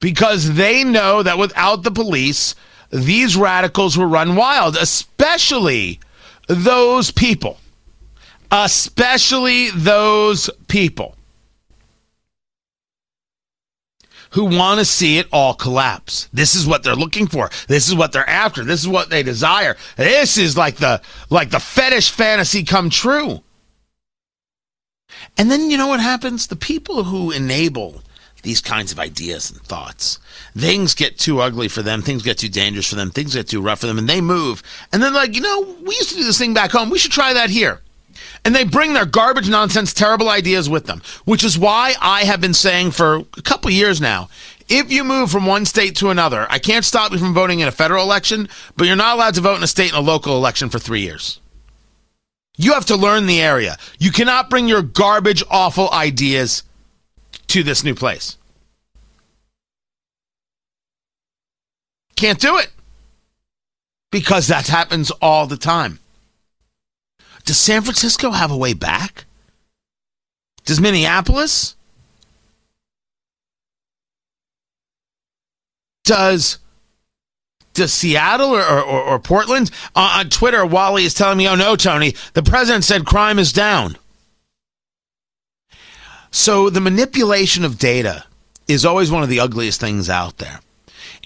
because 0.00 0.54
they 0.54 0.84
know 0.84 1.22
that 1.22 1.38
without 1.38 1.82
the 1.82 1.90
police, 1.90 2.54
these 2.92 3.36
radicals 3.36 3.96
will 3.96 4.06
run 4.06 4.36
wild, 4.36 4.76
especially 4.76 5.98
those 6.46 7.10
people. 7.10 7.58
Especially 8.50 9.70
those 9.70 10.50
people 10.68 11.16
who 14.32 14.44
want 14.44 14.78
to 14.78 14.84
see 14.84 15.18
it 15.18 15.26
all 15.32 15.54
collapse. 15.54 16.28
This 16.32 16.54
is 16.54 16.66
what 16.66 16.82
they're 16.82 16.94
looking 16.94 17.26
for. 17.26 17.50
This 17.68 17.88
is 17.88 17.94
what 17.94 18.12
they're 18.12 18.28
after. 18.28 18.62
This 18.62 18.80
is 18.80 18.88
what 18.88 19.08
they 19.08 19.22
desire. 19.22 19.76
This 19.96 20.36
is 20.36 20.56
like 20.56 20.76
the 20.76 21.00
like 21.30 21.50
the 21.50 21.60
fetish 21.60 22.10
fantasy 22.10 22.62
come 22.62 22.90
true. 22.90 23.42
And 25.38 25.50
then 25.50 25.70
you 25.70 25.78
know 25.78 25.86
what 25.86 26.00
happens? 26.00 26.46
The 26.46 26.56
people 26.56 27.04
who 27.04 27.30
enable 27.30 28.02
these 28.42 28.60
kinds 28.60 28.92
of 28.92 28.98
ideas 28.98 29.50
and 29.50 29.60
thoughts. 29.62 30.18
Things 30.56 30.94
get 30.94 31.18
too 31.18 31.40
ugly 31.40 31.68
for 31.68 31.82
them, 31.82 32.02
things 32.02 32.22
get 32.22 32.38
too 32.38 32.48
dangerous 32.48 32.88
for 32.88 32.96
them, 32.96 33.10
things 33.10 33.34
get 33.34 33.48
too 33.48 33.62
rough 33.62 33.80
for 33.80 33.86
them, 33.86 33.98
and 33.98 34.08
they 34.08 34.20
move. 34.20 34.62
And 34.92 35.02
then, 35.02 35.14
like, 35.14 35.34
you 35.34 35.40
know, 35.40 35.76
we 35.82 35.94
used 35.94 36.10
to 36.10 36.16
do 36.16 36.24
this 36.24 36.38
thing 36.38 36.54
back 36.54 36.72
home. 36.72 36.90
We 36.90 36.98
should 36.98 37.12
try 37.12 37.32
that 37.32 37.50
here. 37.50 37.80
And 38.44 38.54
they 38.54 38.64
bring 38.64 38.92
their 38.92 39.06
garbage, 39.06 39.48
nonsense, 39.48 39.92
terrible 39.92 40.28
ideas 40.28 40.68
with 40.68 40.86
them, 40.86 41.00
which 41.24 41.44
is 41.44 41.58
why 41.58 41.94
I 42.00 42.24
have 42.24 42.40
been 42.40 42.54
saying 42.54 42.90
for 42.90 43.16
a 43.16 43.42
couple 43.42 43.70
years 43.70 44.00
now 44.00 44.28
if 44.68 44.90
you 44.90 45.04
move 45.04 45.30
from 45.30 45.44
one 45.44 45.66
state 45.66 45.96
to 45.96 46.08
another, 46.08 46.46
I 46.48 46.58
can't 46.58 46.84
stop 46.84 47.12
you 47.12 47.18
from 47.18 47.34
voting 47.34 47.60
in 47.60 47.68
a 47.68 47.72
federal 47.72 48.04
election, 48.04 48.48
but 48.76 48.86
you're 48.86 48.96
not 48.96 49.16
allowed 49.16 49.34
to 49.34 49.40
vote 49.42 49.56
in 49.56 49.62
a 49.62 49.66
state 49.66 49.90
and 49.90 49.98
a 49.98 50.10
local 50.10 50.36
election 50.36 50.70
for 50.70 50.78
three 50.78 51.02
years. 51.02 51.40
You 52.56 52.72
have 52.72 52.86
to 52.86 52.96
learn 52.96 53.26
the 53.26 53.42
area. 53.42 53.76
You 53.98 54.12
cannot 54.12 54.50
bring 54.50 54.68
your 54.68 54.82
garbage, 54.82 55.42
awful 55.50 55.90
ideas 55.90 56.62
to 57.48 57.62
this 57.62 57.84
new 57.84 57.94
place. 57.94 58.36
Can't 62.16 62.38
do 62.38 62.58
it 62.58 62.70
because 64.10 64.46
that 64.48 64.68
happens 64.68 65.10
all 65.22 65.46
the 65.46 65.56
time. 65.56 65.98
Does 67.44 67.58
San 67.58 67.82
Francisco 67.82 68.30
have 68.30 68.52
a 68.52 68.56
way 68.56 68.74
back? 68.74 69.24
Does 70.64 70.80
Minneapolis? 70.80 71.74
Does 76.04 76.58
does 77.74 77.92
Seattle 77.92 78.50
or, 78.50 78.62
or, 78.62 79.02
or 79.02 79.18
Portland? 79.18 79.70
Uh, 79.96 80.18
on 80.18 80.30
Twitter, 80.30 80.64
Wally 80.64 81.04
is 81.04 81.14
telling 81.14 81.38
me, 81.38 81.48
oh 81.48 81.54
no, 81.54 81.74
Tony, 81.74 82.14
the 82.34 82.42
president 82.42 82.84
said 82.84 83.06
crime 83.06 83.38
is 83.38 83.52
down. 83.52 83.96
So 86.32 86.70
the 86.70 86.80
manipulation 86.80 87.64
of 87.64 87.78
data 87.78 88.24
is 88.66 88.84
always 88.84 89.10
one 89.10 89.22
of 89.22 89.28
the 89.28 89.38
ugliest 89.38 89.80
things 89.80 90.10
out 90.10 90.38
there. 90.38 90.60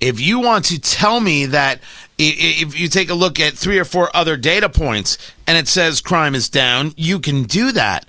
If 0.00 0.20
you 0.20 0.40
want 0.40 0.66
to 0.66 0.78
tell 0.78 1.20
me 1.20 1.46
that 1.46 1.80
if 2.18 2.78
you 2.78 2.88
take 2.88 3.08
a 3.08 3.14
look 3.14 3.38
at 3.40 3.54
three 3.54 3.78
or 3.78 3.84
four 3.84 4.14
other 4.14 4.36
data 4.36 4.68
points 4.68 5.16
and 5.46 5.56
it 5.56 5.68
says 5.68 6.00
crime 6.00 6.34
is 6.34 6.48
down, 6.48 6.92
you 6.96 7.20
can 7.20 7.44
do 7.44 7.72
that. 7.72 8.04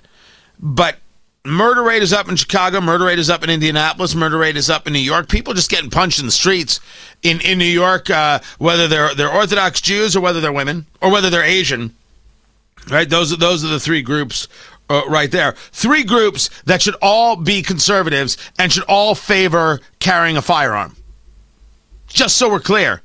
But 0.58 0.96
murder 1.44 1.82
rate 1.82 2.02
is 2.02 2.12
up 2.12 2.28
in 2.28 2.36
Chicago, 2.36 2.80
murder 2.80 3.04
rate 3.04 3.18
is 3.18 3.30
up 3.30 3.44
in 3.44 3.48
Indianapolis, 3.48 4.14
murder 4.14 4.36
rate 4.36 4.56
is 4.56 4.68
up 4.68 4.86
in 4.86 4.92
New 4.92 4.98
York. 4.98 5.28
People 5.28 5.54
just 5.54 5.70
getting 5.70 5.90
punched 5.90 6.18
in 6.18 6.26
the 6.26 6.32
streets 6.32 6.80
in, 7.22 7.40
in 7.42 7.58
New 7.58 7.64
York, 7.64 8.10
uh, 8.10 8.40
whether 8.58 8.88
they're 8.88 9.14
they're 9.14 9.32
Orthodox 9.32 9.80
Jews 9.80 10.16
or 10.16 10.20
whether 10.20 10.40
they're 10.40 10.52
women 10.52 10.84
or 11.00 11.12
whether 11.12 11.30
they're 11.30 11.44
Asian. 11.44 11.94
Right? 12.90 13.08
Those 13.08 13.32
are 13.32 13.36
those 13.36 13.64
are 13.64 13.68
the 13.68 13.80
three 13.80 14.02
groups 14.02 14.48
uh, 14.88 15.02
right 15.08 15.30
there. 15.30 15.52
Three 15.72 16.04
groups 16.04 16.50
that 16.64 16.82
should 16.82 16.96
all 17.02 17.36
be 17.36 17.62
conservatives 17.62 18.36
and 18.58 18.72
should 18.72 18.84
all 18.84 19.14
favor 19.14 19.80
carrying 19.98 20.36
a 20.36 20.42
firearm. 20.42 20.96
Just 22.06 22.36
so 22.36 22.50
we're 22.50 22.60
clear. 22.60 23.02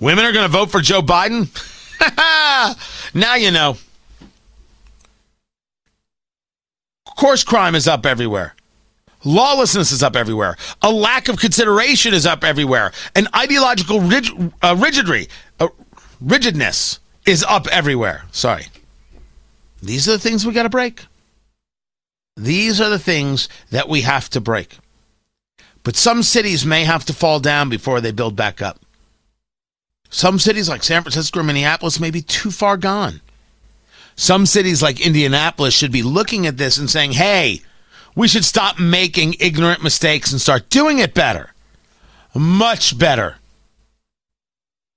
Women 0.00 0.24
are 0.24 0.32
going 0.32 0.44
to 0.44 0.52
vote 0.52 0.70
for 0.70 0.80
Joe 0.80 1.02
Biden? 1.02 1.48
now 3.14 3.34
you 3.34 3.50
know. 3.50 3.76
Of 7.06 7.16
course, 7.16 7.42
crime 7.42 7.74
is 7.74 7.88
up 7.88 8.06
everywhere. 8.06 8.54
Lawlessness 9.24 9.90
is 9.90 10.02
up 10.02 10.14
everywhere. 10.14 10.56
A 10.82 10.90
lack 10.92 11.28
of 11.28 11.38
consideration 11.38 12.14
is 12.14 12.26
up 12.26 12.44
everywhere. 12.44 12.92
An 13.16 13.26
ideological 13.34 14.00
rig- 14.00 14.52
uh, 14.62 14.76
rigidry, 14.76 15.28
uh, 15.58 15.68
rigidness 16.20 17.00
is 17.26 17.44
up 17.48 17.66
everywhere. 17.68 18.24
Sorry. 18.30 18.66
These 19.82 20.08
are 20.08 20.12
the 20.12 20.18
things 20.18 20.46
we 20.46 20.52
got 20.52 20.64
to 20.64 20.68
break. 20.68 21.04
These 22.36 22.80
are 22.80 22.88
the 22.88 22.98
things 22.98 23.48
that 23.70 23.88
we 23.88 24.02
have 24.02 24.28
to 24.30 24.40
break. 24.40 24.78
But 25.82 25.96
some 25.96 26.22
cities 26.22 26.66
may 26.66 26.84
have 26.84 27.04
to 27.06 27.12
fall 27.12 27.40
down 27.40 27.68
before 27.68 28.00
they 28.00 28.12
build 28.12 28.36
back 28.36 28.60
up. 28.60 28.78
Some 30.10 30.38
cities 30.38 30.68
like 30.68 30.82
San 30.82 31.02
Francisco 31.02 31.40
or 31.40 31.42
Minneapolis 31.42 32.00
may 32.00 32.10
be 32.10 32.22
too 32.22 32.50
far 32.50 32.76
gone. 32.76 33.20
Some 34.16 34.46
cities 34.46 34.82
like 34.82 35.04
Indianapolis 35.04 35.74
should 35.74 35.92
be 35.92 36.02
looking 36.02 36.46
at 36.46 36.56
this 36.56 36.76
and 36.76 36.90
saying, 36.90 37.12
hey, 37.12 37.62
we 38.14 38.26
should 38.26 38.44
stop 38.44 38.78
making 38.78 39.36
ignorant 39.38 39.82
mistakes 39.82 40.32
and 40.32 40.40
start 40.40 40.70
doing 40.70 40.98
it 40.98 41.14
better. 41.14 41.52
Much 42.34 42.98
better. 42.98 43.36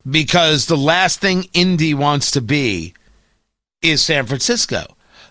Because 0.10 0.66
the 0.66 0.78
last 0.78 1.20
thing 1.20 1.48
Indy 1.54 1.94
wants 1.94 2.32
to 2.32 2.42
be 2.42 2.94
is 3.82 4.02
San 4.02 4.26
Francisco. 4.26 4.86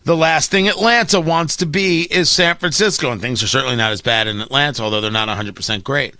The 0.05 0.17
last 0.17 0.51
thing 0.51 0.69
Atlanta 0.69 1.21
wants 1.21 1.57
to 1.57 1.67
be 1.67 2.03
is 2.11 2.31
San 2.31 2.57
Francisco, 2.57 3.13
and 3.13 3.21
things 3.21 3.43
are 3.43 3.49
certainly 3.49 3.77
not 3.77 3.93
as 3.93 4.01
bad 4.01 4.27
in 4.27 4.41
Atlanta, 4.41 4.83
although 4.83 5.01
they're 5.01 5.11
not 5.11 5.29
100% 5.29 5.85
great. 5.85 6.15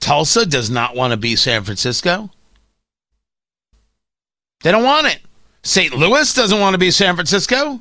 Tulsa 0.00 0.44
does 0.44 0.68
not 0.68 0.94
want 0.94 1.12
to 1.12 1.16
be 1.16 1.36
San 1.36 1.64
Francisco. 1.64 2.30
They 4.62 4.70
don't 4.70 4.84
want 4.84 5.06
it. 5.06 5.20
St. 5.62 5.94
Louis 5.94 6.34
doesn't 6.34 6.60
want 6.60 6.74
to 6.74 6.78
be 6.78 6.90
San 6.90 7.14
Francisco. 7.14 7.80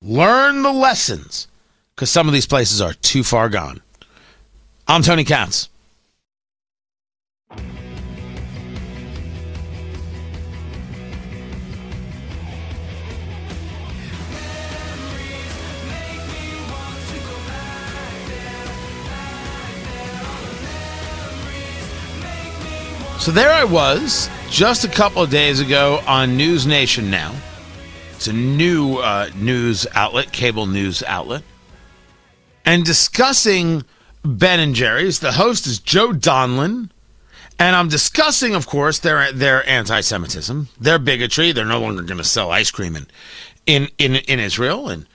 Learn 0.00 0.62
the 0.62 0.72
lessons 0.72 1.48
because 1.94 2.10
some 2.10 2.28
of 2.28 2.32
these 2.32 2.46
places 2.46 2.80
are 2.80 2.94
too 2.94 3.24
far 3.24 3.48
gone. 3.48 3.80
I'm 4.86 5.02
Tony 5.02 5.24
Katz. 5.24 5.68
So 23.22 23.30
there 23.30 23.52
I 23.52 23.62
was 23.62 24.28
just 24.50 24.82
a 24.82 24.88
couple 24.88 25.22
of 25.22 25.30
days 25.30 25.60
ago 25.60 26.02
on 26.08 26.36
News 26.36 26.66
Nation 26.66 27.08
now. 27.08 27.32
It's 28.10 28.26
a 28.26 28.32
new 28.32 28.96
uh, 28.96 29.30
news 29.36 29.86
outlet, 29.94 30.32
cable 30.32 30.66
news 30.66 31.04
outlet, 31.04 31.44
and 32.64 32.84
discussing 32.84 33.84
Ben 34.24 34.58
and 34.58 34.74
Jerry's. 34.74 35.20
The 35.20 35.30
host 35.30 35.68
is 35.68 35.78
Joe 35.78 36.08
Donlon, 36.08 36.90
and 37.60 37.76
I'm 37.76 37.86
discussing, 37.86 38.56
of 38.56 38.66
course, 38.66 38.98
their 38.98 39.30
their 39.30 39.64
anti-Semitism, 39.68 40.70
their 40.80 40.98
bigotry. 40.98 41.52
They're 41.52 41.64
no 41.64 41.80
longer 41.80 42.02
going 42.02 42.18
to 42.18 42.24
sell 42.24 42.50
ice 42.50 42.72
cream 42.72 42.96
in 42.96 43.06
in 43.66 43.88
in, 43.98 44.16
in 44.16 44.40
Israel, 44.40 44.88
and 44.88 45.06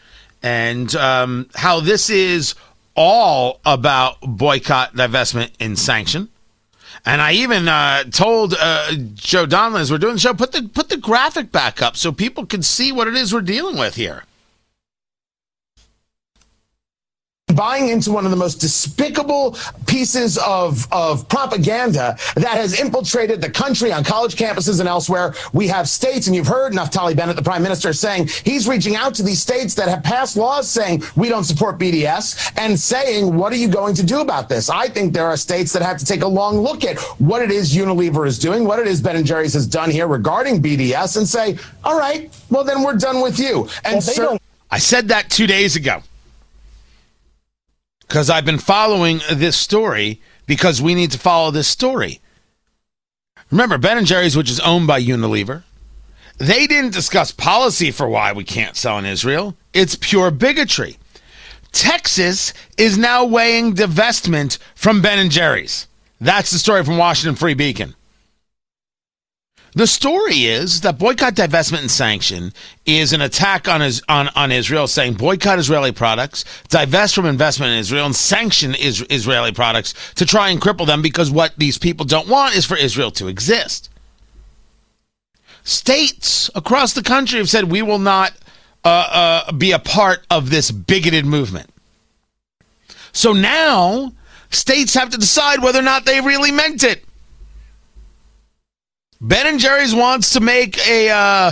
and 0.41 0.95
um, 0.95 1.49
how 1.55 1.81
this 1.81 2.09
is 2.09 2.55
all 2.95 3.59
about 3.65 4.21
boycott, 4.21 4.93
divestment, 4.93 5.51
and 5.59 5.77
sanction. 5.77 6.29
And 7.07 7.21
I 7.21 7.31
even 7.31 7.69
uh, 7.69 8.03
told 8.11 8.53
uh, 8.59 8.91
Joe 9.13 9.47
Donlon 9.47 9.79
as 9.79 9.89
we're 9.89 9.97
doing 9.97 10.15
the 10.15 10.19
show, 10.19 10.33
put 10.33 10.51
the 10.51 10.63
put 10.63 10.89
the 10.89 10.97
graphic 10.97 11.53
back 11.53 11.81
up 11.81 11.95
so 11.95 12.11
people 12.11 12.45
can 12.45 12.61
see 12.61 12.91
what 12.91 13.07
it 13.07 13.15
is 13.15 13.33
we're 13.33 13.39
dealing 13.39 13.77
with 13.77 13.95
here. 13.95 14.25
Buying 17.57 17.89
into 17.89 18.11
one 18.11 18.23
of 18.23 18.31
the 18.31 18.37
most 18.37 18.61
despicable 18.61 19.57
pieces 19.87 20.37
of, 20.37 20.87
of 20.93 21.27
propaganda 21.27 22.15
that 22.35 22.55
has 22.55 22.79
infiltrated 22.79 23.41
the 23.41 23.49
country 23.49 23.91
on 23.91 24.03
college 24.03 24.35
campuses 24.35 24.79
and 24.79 24.87
elsewhere. 24.87 25.33
We 25.53 25.67
have 25.67 25.89
states, 25.89 26.27
and 26.27 26.35
you've 26.35 26.47
heard 26.47 26.73
Naftali 26.73 27.15
Bennett, 27.15 27.35
the 27.35 27.41
prime 27.41 27.63
minister, 27.63 27.91
saying 27.93 28.27
he's 28.45 28.67
reaching 28.67 28.95
out 28.95 29.15
to 29.15 29.23
these 29.23 29.41
states 29.41 29.73
that 29.73 29.87
have 29.89 30.03
passed 30.03 30.37
laws 30.37 30.69
saying 30.69 31.01
we 31.15 31.29
don't 31.29 31.45
support 31.45 31.79
BDS 31.79 32.53
and 32.57 32.79
saying, 32.79 33.35
what 33.35 33.51
are 33.51 33.57
you 33.57 33.67
going 33.67 33.95
to 33.95 34.05
do 34.05 34.21
about 34.21 34.47
this? 34.47 34.69
I 34.69 34.87
think 34.87 35.13
there 35.13 35.25
are 35.25 35.35
states 35.35 35.73
that 35.73 35.81
have 35.81 35.97
to 35.97 36.05
take 36.05 36.21
a 36.21 36.27
long 36.27 36.59
look 36.59 36.85
at 36.85 36.99
what 37.19 37.41
it 37.41 37.49
is 37.49 37.75
Unilever 37.75 38.27
is 38.27 38.37
doing, 38.37 38.65
what 38.65 38.77
it 38.77 38.85
is 38.85 39.01
Ben 39.01 39.23
& 39.23 39.25
Jerry's 39.25 39.53
has 39.55 39.65
done 39.65 39.89
here 39.89 40.07
regarding 40.07 40.61
BDS 40.61 41.17
and 41.17 41.27
say, 41.27 41.57
all 41.83 41.97
right, 41.97 42.31
well, 42.51 42.63
then 42.63 42.83
we're 42.83 42.95
done 42.97 43.19
with 43.19 43.39
you. 43.39 43.67
And 43.83 44.07
well, 44.15 44.37
I 44.69 44.77
said 44.77 45.07
that 45.07 45.31
two 45.31 45.47
days 45.47 45.75
ago 45.75 46.03
because 48.07 48.29
I've 48.29 48.45
been 48.45 48.57
following 48.57 49.21
this 49.31 49.57
story 49.57 50.21
because 50.45 50.81
we 50.81 50.95
need 50.95 51.11
to 51.11 51.19
follow 51.19 51.51
this 51.51 51.67
story. 51.67 52.21
Remember, 53.51 53.77
Ben 53.77 53.97
and 53.97 54.07
Jerry's, 54.07 54.35
which 54.35 54.49
is 54.49 54.59
owned 54.59 54.87
by 54.87 55.01
Unilever, 55.01 55.63
they 56.37 56.67
didn't 56.67 56.93
discuss 56.93 57.31
policy 57.31 57.91
for 57.91 58.07
why 58.07 58.31
we 58.31 58.43
can't 58.43 58.75
sell 58.75 58.97
in 58.97 59.05
Israel. 59.05 59.55
It's 59.73 59.95
pure 59.95 60.31
bigotry. 60.31 60.97
Texas 61.71 62.53
is 62.77 62.97
now 62.97 63.25
weighing 63.25 63.73
divestment 63.73 64.57
from 64.75 65.01
Ben 65.01 65.19
and 65.19 65.31
Jerry's. 65.31 65.87
That's 66.19 66.51
the 66.51 66.59
story 66.59 66.83
from 66.83 66.97
Washington 66.97 67.35
Free 67.35 67.53
Beacon. 67.53 67.95
The 69.73 69.87
story 69.87 70.45
is 70.45 70.81
that 70.81 70.97
boycott, 70.97 71.35
divestment, 71.35 71.81
and 71.81 71.91
sanction 71.91 72.53
is 72.85 73.13
an 73.13 73.21
attack 73.21 73.67
on, 73.67 73.81
his, 73.81 74.01
on, 74.09 74.29
on 74.29 74.51
Israel, 74.51 74.87
saying 74.87 75.15
boycott 75.15 75.59
Israeli 75.59 75.91
products, 75.91 76.45
divest 76.69 77.15
from 77.15 77.25
investment 77.25 77.73
in 77.73 77.79
Israel, 77.79 78.05
and 78.05 78.15
sanction 78.15 78.73
is, 78.73 79.05
Israeli 79.09 79.51
products 79.51 79.93
to 80.15 80.25
try 80.25 80.49
and 80.49 80.61
cripple 80.61 80.87
them 80.87 81.01
because 81.01 81.29
what 81.29 81.53
these 81.57 81.77
people 81.77 82.05
don't 82.05 82.27
want 82.27 82.55
is 82.55 82.65
for 82.65 82.77
Israel 82.77 83.11
to 83.11 83.27
exist. 83.27 83.89
States 85.63 86.49
across 86.55 86.93
the 86.93 87.03
country 87.03 87.39
have 87.39 87.49
said 87.49 87.65
we 87.65 87.81
will 87.81 87.99
not 87.99 88.31
uh, 88.85 89.43
uh, 89.47 89.51
be 89.51 89.73
a 89.73 89.79
part 89.79 90.25
of 90.31 90.49
this 90.49 90.71
bigoted 90.71 91.25
movement. 91.25 91.69
So 93.11 93.33
now 93.33 94.13
states 94.49 94.93
have 94.93 95.09
to 95.09 95.17
decide 95.17 95.61
whether 95.61 95.79
or 95.79 95.83
not 95.83 96.05
they 96.05 96.21
really 96.21 96.51
meant 96.51 96.83
it. 96.83 97.03
Ben 99.19 99.47
and 99.47 99.59
Jerry's 99.59 99.95
wants 99.95 100.33
to 100.33 100.39
make 100.39 100.77
a, 100.87 101.09
uh, 101.09 101.51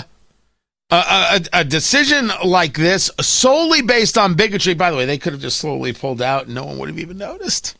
a, 0.91 0.95
a, 0.95 1.41
a 1.54 1.63
decision 1.63 2.32
like 2.43 2.78
this 2.78 3.10
solely 3.19 3.82
based 3.82 4.17
on 4.17 4.36
bigotry. 4.36 4.73
By 4.73 4.91
the 4.91 4.97
way, 4.97 5.06
they 5.06 5.17
could 5.17 5.34
have 5.34 5.41
just 5.41 5.58
slowly 5.58 5.93
pulled 5.93 6.21
out, 6.21 6.45
and 6.45 6.56
no 6.56 6.65
one 6.65 6.78
would 6.80 6.89
have 6.89 6.99
even 6.99 7.17
noticed. 7.17 7.75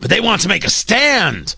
But 0.00 0.10
they 0.10 0.20
want 0.20 0.42
to 0.42 0.48
make 0.48 0.64
a 0.64 0.70
stand. 0.70 1.56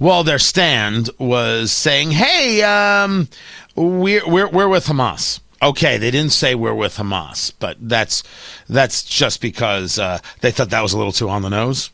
Well, 0.00 0.24
their 0.24 0.38
stand 0.38 1.10
was 1.18 1.72
saying, 1.72 2.12
"Hey, 2.12 2.62
um, 2.62 3.28
we're 3.74 4.28
we're 4.28 4.48
we're 4.48 4.68
with 4.68 4.86
Hamas." 4.86 5.40
Okay, 5.60 5.96
they 5.98 6.12
didn't 6.12 6.32
say 6.32 6.54
we're 6.54 6.74
with 6.74 6.96
Hamas, 6.96 7.52
but 7.58 7.76
that's 7.80 8.22
that's 8.68 9.02
just 9.02 9.40
because 9.40 9.98
uh, 9.98 10.18
they 10.40 10.50
thought 10.50 10.70
that 10.70 10.82
was 10.82 10.92
a 10.92 10.98
little 10.98 11.12
too 11.12 11.28
on 11.28 11.42
the 11.42 11.50
nose. 11.50 11.90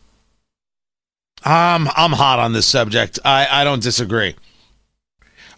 Um, 1.45 1.91
I'm 1.95 2.13
hot 2.13 2.39
on 2.39 2.53
this 2.55 2.67
subject. 2.67 3.19
I, 3.25 3.47
I 3.51 3.65
don't 3.65 3.83
disagree. 3.83 4.35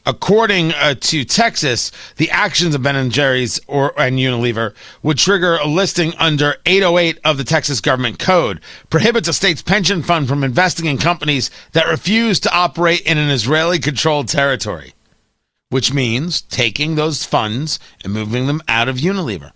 According 0.09 0.73
uh, 0.73 0.95
to 0.95 1.25
Texas, 1.25 1.90
the 2.16 2.31
actions 2.31 2.77
of 2.77 2.83
Ben 2.83 3.11
& 3.11 3.11
Jerry's 3.11 3.59
or 3.66 3.92
and 4.01 4.21
Unilever 4.21 4.73
would 5.03 5.19
trigger 5.19 5.57
a 5.57 5.66
listing 5.66 6.14
under 6.16 6.55
808 6.64 7.19
of 7.25 7.38
the 7.38 7.45
Texas 7.45 7.81
government 7.81 8.21
code, 8.21 8.61
prohibits 8.88 9.27
a 9.27 9.33
state's 9.33 9.62
pension 9.62 10.05
fund 10.05 10.29
from 10.29 10.45
investing 10.45 10.87
in 10.87 10.97
companies 10.97 11.51
that 11.73 11.88
refuse 11.88 12.38
to 12.38 12.55
operate 12.55 13.01
in 13.01 13.19
an 13.19 13.31
Israeli-controlled 13.31 14.29
territory, 14.29 14.95
which 15.71 15.92
means 15.92 16.40
taking 16.40 16.95
those 16.95 17.25
funds 17.25 17.81
and 18.05 18.12
moving 18.12 18.47
them 18.47 18.62
out 18.69 18.88
of 18.88 18.99
Unilever. 18.99 19.51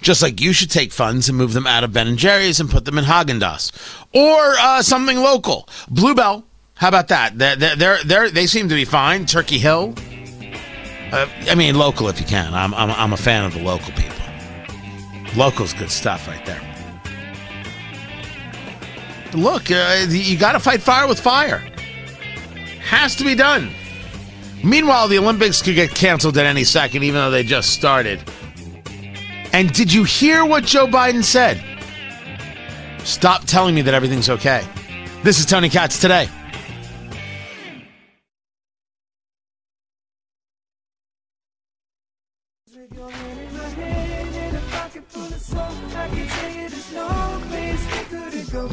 Just 0.00 0.22
like 0.22 0.40
you 0.40 0.54
should 0.54 0.70
take 0.70 0.92
funds 0.92 1.28
and 1.28 1.36
move 1.36 1.52
them 1.52 1.66
out 1.66 1.84
of 1.84 1.92
Ben 1.92 2.16
& 2.16 2.18
Jerry's 2.18 2.58
and 2.58 2.70
put 2.70 2.86
them 2.86 2.96
in 2.96 3.04
Haagen-Dazs. 3.04 3.70
Or 4.14 4.54
uh, 4.58 4.80
something 4.82 5.18
local. 5.18 5.68
Bluebell 5.90 6.44
how 6.80 6.88
about 6.88 7.08
that? 7.08 7.36
They're, 7.36 7.76
they're, 7.76 8.02
they're, 8.04 8.30
they 8.30 8.46
seem 8.46 8.70
to 8.70 8.74
be 8.74 8.86
fine. 8.86 9.26
Turkey 9.26 9.58
Hill. 9.58 9.94
Uh, 11.12 11.28
I 11.50 11.54
mean, 11.54 11.74
local 11.74 12.08
if 12.08 12.18
you 12.18 12.24
can. 12.24 12.54
I'm, 12.54 12.72
I'm, 12.72 12.90
I'm 12.92 13.12
a 13.12 13.18
fan 13.18 13.44
of 13.44 13.52
the 13.52 13.62
local 13.62 13.92
people. 13.92 14.16
Local's 15.36 15.74
good 15.74 15.90
stuff 15.90 16.26
right 16.26 16.42
there. 16.46 16.62
Look, 19.34 19.70
uh, 19.70 20.06
you 20.08 20.38
got 20.38 20.52
to 20.52 20.58
fight 20.58 20.80
fire 20.80 21.06
with 21.06 21.20
fire. 21.20 21.58
Has 22.88 23.14
to 23.16 23.24
be 23.24 23.34
done. 23.34 23.70
Meanwhile, 24.64 25.08
the 25.08 25.18
Olympics 25.18 25.60
could 25.60 25.74
get 25.74 25.90
canceled 25.90 26.38
at 26.38 26.46
any 26.46 26.64
second, 26.64 27.02
even 27.02 27.20
though 27.20 27.30
they 27.30 27.42
just 27.42 27.74
started. 27.74 28.22
And 29.52 29.70
did 29.74 29.92
you 29.92 30.04
hear 30.04 30.46
what 30.46 30.64
Joe 30.64 30.86
Biden 30.86 31.24
said? 31.24 31.62
Stop 33.04 33.44
telling 33.44 33.74
me 33.74 33.82
that 33.82 33.92
everything's 33.92 34.30
okay. 34.30 34.66
This 35.22 35.38
is 35.38 35.44
Tony 35.44 35.68
Katz 35.68 36.00
today. 36.00 36.26
The 48.50 48.66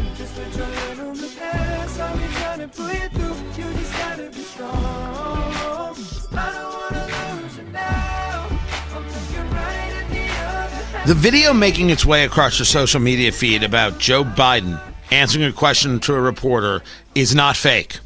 video 11.15 11.53
making 11.53 11.91
its 11.91 12.03
way 12.07 12.23
across 12.23 12.57
your 12.57 12.65
social 12.65 12.99
media 12.99 13.31
feed 13.31 13.61
about 13.61 13.99
Joe 13.99 14.23
Biden 14.23 14.81
answering 15.11 15.45
a 15.45 15.53
question 15.53 15.99
to 15.99 16.15
a 16.15 16.21
reporter 16.21 16.81
is 17.13 17.35
not 17.35 17.55
fake. 17.55 17.99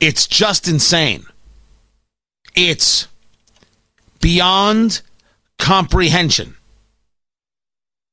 It's 0.00 0.26
just 0.26 0.68
insane. 0.68 1.24
It's 2.54 3.08
beyond 4.20 5.00
comprehension. 5.58 6.56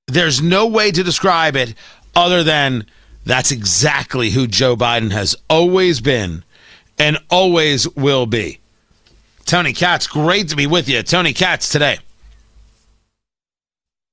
There's 0.08 0.42
no 0.42 0.68
way 0.68 0.92
to 0.92 1.04
describe 1.04 1.58
it 1.58 1.74
other 2.16 2.44
than 2.44 2.86
that's 3.26 3.52
exactly 3.52 4.30
who 4.30 4.48
Joe 4.48 4.76
Biden 4.76 5.12
has 5.12 5.36
always 5.50 6.00
been 6.00 6.44
and 6.98 7.18
always 7.30 7.88
will 7.96 8.26
be. 8.26 8.60
Tony 9.46 9.74
Katz, 9.74 10.08
great 10.08 10.50
to 10.50 10.56
be 10.56 10.68
with 10.68 10.90
you. 10.90 11.04
Tony 11.04 11.34
Katz 11.34 11.70
today. 11.70 12.00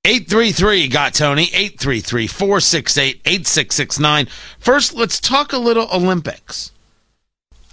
833 0.05 0.89
got 0.89 1.15
Tony, 1.15 1.45
833 1.45 2.27
468 2.27 3.21
8669. 3.25 4.27
First, 4.59 4.95
let's 4.95 5.21
talk 5.21 5.53
a 5.53 5.59
little 5.59 5.89
Olympics. 5.93 6.73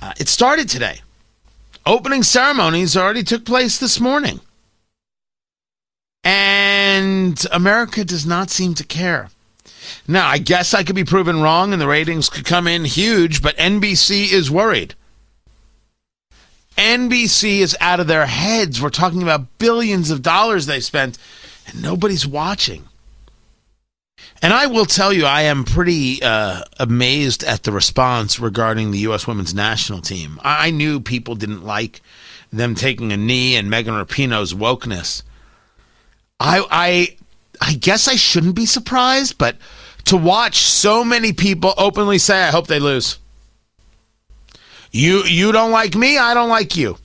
Uh, 0.02 0.14
it 0.20 0.28
started 0.28 0.70
today. 0.70 1.02
Opening 1.86 2.22
ceremonies 2.22 2.96
already 2.96 3.24
took 3.24 3.46
place 3.46 3.80
this 3.80 4.00
morning. 4.00 4.40
And 6.24 7.44
America 7.52 8.06
does 8.06 8.26
not 8.26 8.52
seem 8.52 8.76
to 8.76 8.84
care. 8.84 9.30
Now, 10.08 10.28
I 10.28 10.38
guess 10.38 10.74
I 10.74 10.84
could 10.84 10.96
be 10.96 11.04
proven 11.04 11.42
wrong 11.42 11.74
and 11.74 11.82
the 11.82 11.88
ratings 11.88 12.30
could 12.30 12.46
come 12.46 12.68
in 12.68 12.86
huge, 12.86 13.42
but 13.42 13.58
NBC 13.58 14.32
is 14.32 14.52
worried. 14.52 14.96
NBC 16.78 17.60
is 17.60 17.76
out 17.82 18.00
of 18.00 18.08
their 18.08 18.26
heads. 18.26 18.82
We're 18.82 18.90
talking 18.90 19.22
about 19.22 19.58
billions 19.60 20.12
of 20.12 20.22
dollars 20.22 20.66
they 20.66 20.80
spent 20.80 21.18
and 21.68 21.82
nobody's 21.82 22.26
watching. 22.26 22.86
And 24.42 24.54
I 24.54 24.68
will 24.68 24.86
tell 24.86 25.12
you, 25.12 25.26
I 25.26 25.42
am 25.42 25.66
pretty 25.66 26.24
uh, 26.24 26.64
amazed 26.80 27.44
at 27.44 27.64
the 27.64 27.74
response 27.74 28.40
regarding 28.40 28.92
the 28.92 29.00
U.S. 29.00 29.28
women's 29.28 29.54
national 29.54 30.02
team. 30.02 30.40
I, 30.42 30.72
knew 30.72 31.02
people 31.02 31.36
didn't 31.36 31.66
like 31.66 32.02
them 32.52 32.76
taking 32.76 33.12
a 33.12 33.18
knee 33.18 33.58
and 33.58 33.70
Megan 33.70 33.94
Rapinoe's 33.94 34.54
wokeness. 34.54 35.24
I, 36.40 36.66
I, 36.72 37.18
I 37.62 37.74
guess 37.74 38.08
I 38.08 38.16
shouldn't 38.16 38.56
be 38.56 38.66
surprised, 38.66 39.38
but 39.38 39.58
to 40.06 40.18
watch 40.18 40.58
so 40.64 41.04
many 41.04 41.34
people 41.34 41.74
openly 41.78 42.18
say, 42.18 42.44
"I 42.44 42.52
hope 42.52 42.68
they 42.68 42.80
lose." 42.80 43.20
You, 44.92 45.24
you 45.24 45.52
don't 45.52 45.72
like 45.72 45.96
me, 45.96 46.18
I 46.18 46.34
don't 46.34 46.50
like 46.50 46.76
you. 46.76 46.98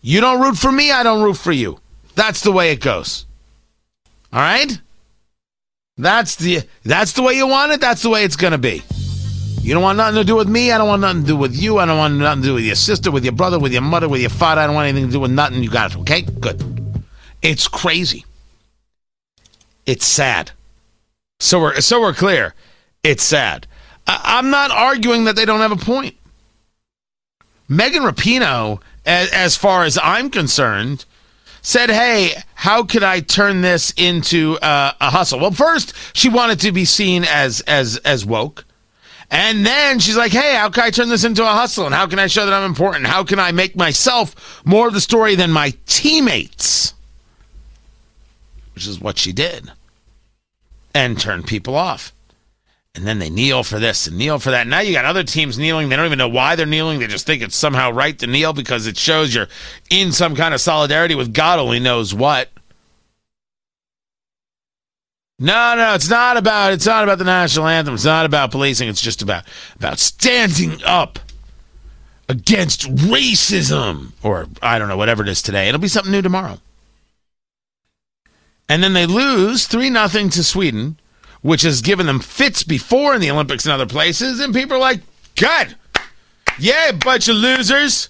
You 0.00 0.20
don't 0.20 0.40
root 0.40 0.56
for 0.56 0.72
me, 0.72 0.90
I 0.90 1.02
don't 1.02 1.22
root 1.22 1.36
for 1.36 1.52
you. 1.52 1.78
That's 2.14 2.42
the 2.42 2.50
way 2.50 2.72
it 2.72 2.80
goes. 2.80 3.26
All 4.32 4.40
right? 4.40 4.80
That's 5.96 6.36
the 6.36 6.62
that's 6.84 7.12
the 7.12 7.22
way 7.22 7.34
you 7.34 7.46
want 7.46 7.72
it. 7.72 7.80
That's 7.80 8.02
the 8.02 8.08
way 8.08 8.24
it's 8.24 8.36
gonna 8.36 8.58
be. 8.58 8.82
You 9.60 9.74
don't 9.74 9.82
want 9.82 9.98
nothing 9.98 10.14
to 10.14 10.24
do 10.24 10.36
with 10.36 10.48
me. 10.48 10.70
I 10.70 10.78
don't 10.78 10.86
want 10.86 11.02
nothing 11.02 11.22
to 11.22 11.26
do 11.26 11.36
with 11.36 11.56
you. 11.56 11.78
I 11.78 11.86
don't 11.86 11.98
want 11.98 12.14
nothing 12.14 12.42
to 12.42 12.48
do 12.48 12.54
with 12.54 12.64
your 12.64 12.76
sister, 12.76 13.10
with 13.10 13.24
your 13.24 13.32
brother, 13.32 13.58
with 13.58 13.72
your 13.72 13.82
mother, 13.82 14.08
with 14.08 14.20
your 14.20 14.30
father. 14.30 14.60
I 14.60 14.66
don't 14.66 14.76
want 14.76 14.86
anything 14.86 15.08
to 15.08 15.12
do 15.12 15.20
with 15.20 15.32
nothing. 15.32 15.62
You 15.62 15.70
got 15.70 15.92
it. 15.92 15.98
Okay, 15.98 16.22
good. 16.22 16.62
It's 17.42 17.66
crazy. 17.66 18.24
It's 19.88 20.04
sad. 20.06 20.50
So 21.40 21.58
we're 21.60 21.80
so 21.80 21.98
we're 22.02 22.12
clear. 22.12 22.54
It's 23.02 23.22
sad. 23.22 23.66
I, 24.06 24.20
I'm 24.22 24.50
not 24.50 24.70
arguing 24.70 25.24
that 25.24 25.34
they 25.34 25.46
don't 25.46 25.60
have 25.60 25.72
a 25.72 25.76
point. 25.76 26.14
Megan 27.70 28.02
Rapinoe, 28.02 28.82
as, 29.06 29.30
as 29.30 29.56
far 29.56 29.84
as 29.84 29.98
I'm 30.02 30.28
concerned, 30.28 31.06
said, 31.62 31.88
"Hey, 31.88 32.34
how 32.54 32.84
could 32.84 33.02
I 33.02 33.20
turn 33.20 33.62
this 33.62 33.94
into 33.96 34.58
uh, 34.58 34.92
a 35.00 35.08
hustle?" 35.08 35.40
Well, 35.40 35.52
first 35.52 35.94
she 36.12 36.28
wanted 36.28 36.60
to 36.60 36.72
be 36.72 36.84
seen 36.84 37.24
as 37.24 37.62
as 37.62 37.96
as 38.04 38.26
woke, 38.26 38.66
and 39.30 39.64
then 39.64 40.00
she's 40.00 40.18
like, 40.18 40.32
"Hey, 40.32 40.54
how 40.54 40.68
can 40.68 40.84
I 40.84 40.90
turn 40.90 41.08
this 41.08 41.24
into 41.24 41.44
a 41.44 41.54
hustle? 41.54 41.86
And 41.86 41.94
how 41.94 42.06
can 42.06 42.18
I 42.18 42.26
show 42.26 42.44
that 42.44 42.52
I'm 42.52 42.68
important? 42.68 43.06
How 43.06 43.24
can 43.24 43.38
I 43.38 43.52
make 43.52 43.74
myself 43.74 44.62
more 44.66 44.86
of 44.86 44.92
the 44.92 45.00
story 45.00 45.34
than 45.34 45.50
my 45.50 45.72
teammates?" 45.86 46.92
Which 48.74 48.86
is 48.86 49.00
what 49.00 49.16
she 49.18 49.32
did, 49.32 49.72
and 50.98 51.16
turned 51.18 51.46
people 51.46 51.76
off. 51.76 52.12
And 52.92 53.06
then 53.06 53.20
they 53.20 53.30
kneel 53.30 53.62
for 53.62 53.78
this 53.78 54.08
and 54.08 54.18
kneel 54.18 54.40
for 54.40 54.50
that. 54.50 54.66
Now 54.66 54.80
you 54.80 54.92
got 54.92 55.04
other 55.04 55.22
teams 55.22 55.56
kneeling. 55.56 55.88
They 55.88 55.94
don't 55.94 56.06
even 56.06 56.18
know 56.18 56.28
why 56.28 56.56
they're 56.56 56.66
kneeling. 56.66 56.98
They 56.98 57.06
just 57.06 57.24
think 57.24 57.40
it's 57.40 57.54
somehow 57.54 57.92
right 57.92 58.18
to 58.18 58.26
kneel 58.26 58.52
because 58.52 58.88
it 58.88 58.96
shows 58.96 59.32
you're 59.32 59.46
in 59.90 60.10
some 60.10 60.34
kind 60.34 60.54
of 60.54 60.60
solidarity 60.60 61.14
with 61.14 61.32
God 61.32 61.60
only 61.60 61.78
knows 61.78 62.12
what. 62.12 62.50
No, 65.38 65.76
no, 65.76 65.94
it's 65.94 66.10
not 66.10 66.36
about 66.36 66.72
it's 66.72 66.86
not 66.86 67.04
about 67.04 67.18
the 67.18 67.24
national 67.24 67.68
anthem. 67.68 67.94
It's 67.94 68.04
not 68.04 68.26
about 68.26 68.50
policing. 68.50 68.88
It's 68.88 69.00
just 69.00 69.22
about 69.22 69.44
about 69.76 70.00
standing 70.00 70.82
up 70.82 71.20
against 72.28 72.92
racism 72.92 74.14
or 74.24 74.48
I 74.60 74.80
don't 74.80 74.88
know 74.88 74.96
whatever 74.96 75.22
it 75.22 75.28
is 75.28 75.42
today. 75.42 75.68
It'll 75.68 75.80
be 75.80 75.86
something 75.86 76.10
new 76.10 76.22
tomorrow. 76.22 76.58
And 78.68 78.82
then 78.82 78.92
they 78.92 79.06
lose 79.06 79.66
3 79.66 79.90
nothing 79.90 80.28
to 80.30 80.44
Sweden 80.44 80.98
which 81.42 81.62
has 81.62 81.80
given 81.80 82.06
them 82.06 82.20
fits 82.20 82.62
before 82.62 83.14
in 83.14 83.20
the 83.20 83.30
Olympics 83.30 83.64
and 83.64 83.72
other 83.72 83.86
places, 83.86 84.40
and 84.40 84.54
people 84.54 84.76
are 84.76 84.80
like, 84.80 85.00
God, 85.36 85.76
yeah, 86.58 86.92
bunch 86.92 87.28
of 87.28 87.36
losers. 87.36 88.08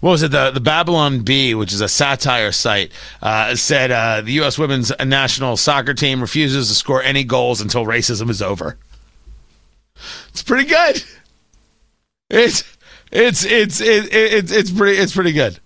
What 0.00 0.10
was 0.10 0.22
it? 0.22 0.32
The, 0.32 0.50
the 0.50 0.60
Babylon 0.60 1.20
Bee, 1.20 1.54
which 1.54 1.72
is 1.72 1.80
a 1.80 1.88
satire 1.88 2.52
site, 2.52 2.92
uh, 3.22 3.54
said 3.54 3.90
uh, 3.90 4.20
the 4.20 4.32
U.S. 4.32 4.58
women's 4.58 4.92
national 5.02 5.56
soccer 5.56 5.94
team 5.94 6.20
refuses 6.20 6.68
to 6.68 6.74
score 6.74 7.02
any 7.02 7.24
goals 7.24 7.60
until 7.60 7.86
racism 7.86 8.28
is 8.28 8.42
over. 8.42 8.76
It's 10.28 10.42
pretty 10.42 10.68
good. 10.68 11.02
It's 12.28 12.64
it's 13.12 13.44
it's 13.44 13.80
it, 13.80 14.12
it's 14.12 14.50
it's 14.50 14.70
pretty 14.70 14.98
it's 14.98 15.14
pretty 15.14 15.32
good. 15.32 15.58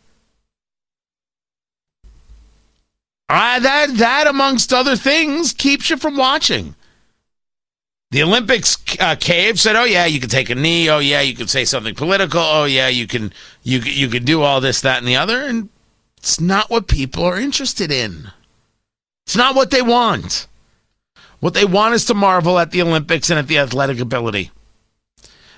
That 3.28 3.96
that 3.96 4.26
amongst 4.26 4.72
other 4.72 4.96
things 4.96 5.52
keeps 5.52 5.90
you 5.90 5.96
from 5.96 6.16
watching. 6.16 6.74
The 8.10 8.22
Olympics 8.22 8.78
uh, 9.00 9.16
cave 9.16 9.60
said, 9.60 9.76
"Oh 9.76 9.84
yeah, 9.84 10.06
you 10.06 10.18
can 10.18 10.30
take 10.30 10.48
a 10.48 10.54
knee. 10.54 10.88
Oh 10.88 10.98
yeah, 10.98 11.20
you 11.20 11.34
can 11.34 11.46
say 11.46 11.66
something 11.66 11.94
political. 11.94 12.40
Oh 12.40 12.64
yeah, 12.64 12.88
you 12.88 13.06
can 13.06 13.32
you 13.62 13.80
you 13.80 14.08
can 14.08 14.24
do 14.24 14.42
all 14.42 14.60
this, 14.60 14.80
that, 14.80 14.98
and 14.98 15.06
the 15.06 15.16
other." 15.16 15.42
And 15.42 15.68
it's 16.16 16.40
not 16.40 16.70
what 16.70 16.88
people 16.88 17.24
are 17.24 17.38
interested 17.38 17.92
in. 17.92 18.32
It's 19.26 19.36
not 19.36 19.54
what 19.54 19.70
they 19.70 19.82
want. 19.82 20.46
What 21.40 21.52
they 21.52 21.66
want 21.66 21.94
is 21.94 22.06
to 22.06 22.14
marvel 22.14 22.58
at 22.58 22.70
the 22.70 22.80
Olympics 22.82 23.28
and 23.28 23.38
at 23.38 23.46
the 23.46 23.58
athletic 23.58 24.00
ability. 24.00 24.50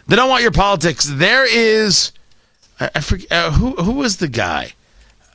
They 0.09 0.17
don't 0.17 0.29
want 0.29 0.43
your 0.43 0.51
politics. 0.51 1.07
There 1.09 1.47
is, 1.49 2.11
I, 2.81 2.91
I 2.97 3.01
forget 3.01 3.31
uh, 3.31 3.53
who 3.53 3.77
who 3.77 3.93
was 3.93 4.17
the 4.17 4.29
guy. 4.29 4.75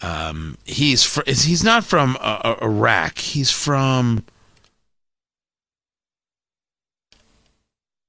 Um, 0.05 0.57
he's 0.65 1.03
fr- 1.03 1.23
he's 1.25 1.63
not 1.63 1.83
from 1.83 2.15
uh, 2.17 2.41
uh, 2.43 2.55
Iraq. 2.61 3.17
He's 3.17 3.49
from 3.49 4.23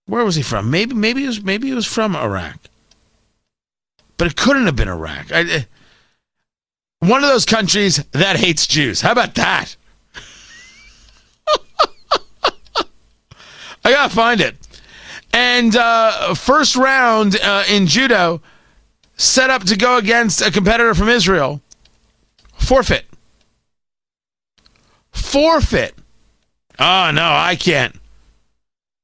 where 0.04 0.22
was 0.22 0.34
he 0.34 0.42
from? 0.42 0.70
Maybe 0.70 0.94
maybe 0.94 1.22
he 1.22 1.26
was 1.26 1.40
maybe 1.42 1.68
he 1.68 1.74
was 1.74 1.86
from 1.86 2.14
Iraq, 2.14 2.58
but 4.18 4.26
it 4.26 4.36
couldn't 4.36 4.66
have 4.66 4.76
been 4.76 4.88
Iraq. 4.88 5.32
I, 5.32 5.40
uh, 5.40 5.60
one 6.98 7.24
of 7.24 7.30
those 7.30 7.46
countries 7.46 8.04
that 8.12 8.36
hates 8.36 8.66
Jews. 8.66 9.00
How 9.00 9.12
about 9.12 9.34
that? 9.36 9.74
I 13.86 13.90
gotta 13.90 14.14
find 14.14 14.42
it. 14.42 14.54
And 15.32 15.74
uh, 15.74 16.34
first 16.34 16.76
round 16.76 17.40
uh, 17.42 17.64
in 17.70 17.86
judo, 17.86 18.42
set 19.16 19.48
up 19.48 19.64
to 19.64 19.76
go 19.76 19.96
against 19.96 20.42
a 20.42 20.50
competitor 20.50 20.94
from 20.94 21.08
Israel 21.08 21.62
Forfeit. 22.66 23.06
Forfeit. 25.12 25.94
Oh 26.80 27.12
no, 27.14 27.22
I 27.22 27.54
can't. 27.54 27.94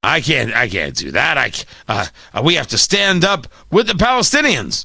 I 0.02 0.20
can't. 0.20 0.52
I 0.52 0.68
can't 0.68 0.96
do 0.96 1.12
that. 1.12 1.38
I. 1.38 1.52
Uh, 2.34 2.42
we 2.42 2.56
have 2.56 2.66
to 2.68 2.78
stand 2.78 3.24
up 3.24 3.46
with 3.70 3.86
the 3.86 3.92
Palestinians. 3.92 4.84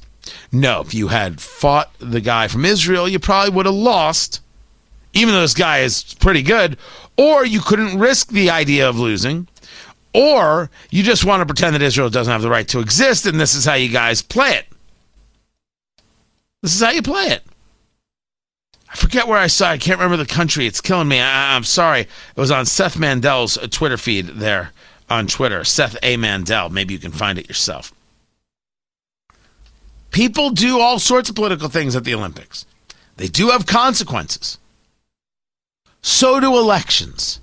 No, 0.51 0.81
if 0.81 0.93
you 0.93 1.07
had 1.07 1.41
fought 1.41 1.91
the 1.97 2.21
guy 2.21 2.47
from 2.47 2.65
Israel, 2.65 3.07
you 3.09 3.17
probably 3.17 3.49
would 3.55 3.65
have 3.65 3.73
lost, 3.73 4.41
even 5.13 5.33
though 5.33 5.41
this 5.41 5.55
guy 5.55 5.79
is 5.79 6.13
pretty 6.19 6.43
good. 6.43 6.77
Or 7.17 7.43
you 7.43 7.61
couldn't 7.61 7.97
risk 7.97 8.29
the 8.29 8.51
idea 8.51 8.87
of 8.87 8.99
losing, 8.99 9.47
or 10.13 10.69
you 10.91 11.01
just 11.01 11.25
want 11.25 11.41
to 11.41 11.47
pretend 11.47 11.73
that 11.73 11.81
Israel 11.81 12.11
doesn't 12.11 12.31
have 12.31 12.43
the 12.43 12.49
right 12.49 12.67
to 12.67 12.79
exist, 12.79 13.25
and 13.25 13.39
this 13.39 13.55
is 13.55 13.65
how 13.65 13.73
you 13.73 13.89
guys 13.89 14.21
play 14.21 14.51
it. 14.51 14.67
This 16.61 16.75
is 16.75 16.81
how 16.81 16.91
you 16.91 17.01
play 17.01 17.29
it. 17.29 17.41
Forget 18.97 19.27
where 19.27 19.37
I 19.37 19.45
saw. 19.45 19.69
I 19.69 19.77
can't 19.77 19.99
remember 19.99 20.17
the 20.17 20.25
country. 20.25 20.65
It's 20.65 20.81
killing 20.81 21.07
me. 21.07 21.19
I, 21.19 21.55
am 21.55 21.63
sorry. 21.63 22.01
It 22.01 22.09
was 22.35 22.49
on 22.49 22.65
Seth 22.65 22.97
Mandel's 22.97 23.55
uh, 23.55 23.67
Twitter 23.69 23.95
feed 23.95 24.25
there 24.25 24.71
on 25.07 25.27
Twitter. 25.27 25.63
Seth 25.63 25.95
A. 26.01 26.17
Mandel. 26.17 26.69
Maybe 26.69 26.95
you 26.95 26.99
can 26.99 27.11
find 27.11 27.37
it 27.37 27.47
yourself. 27.47 27.93
People 30.09 30.49
do 30.49 30.79
all 30.79 30.97
sorts 30.97 31.29
of 31.29 31.35
political 31.35 31.69
things 31.69 31.95
at 31.95 32.05
the 32.05 32.15
Olympics. 32.15 32.65
They 33.17 33.27
do 33.27 33.49
have 33.49 33.67
consequences. 33.67 34.57
So 36.01 36.39
do 36.39 36.57
elections. 36.57 37.39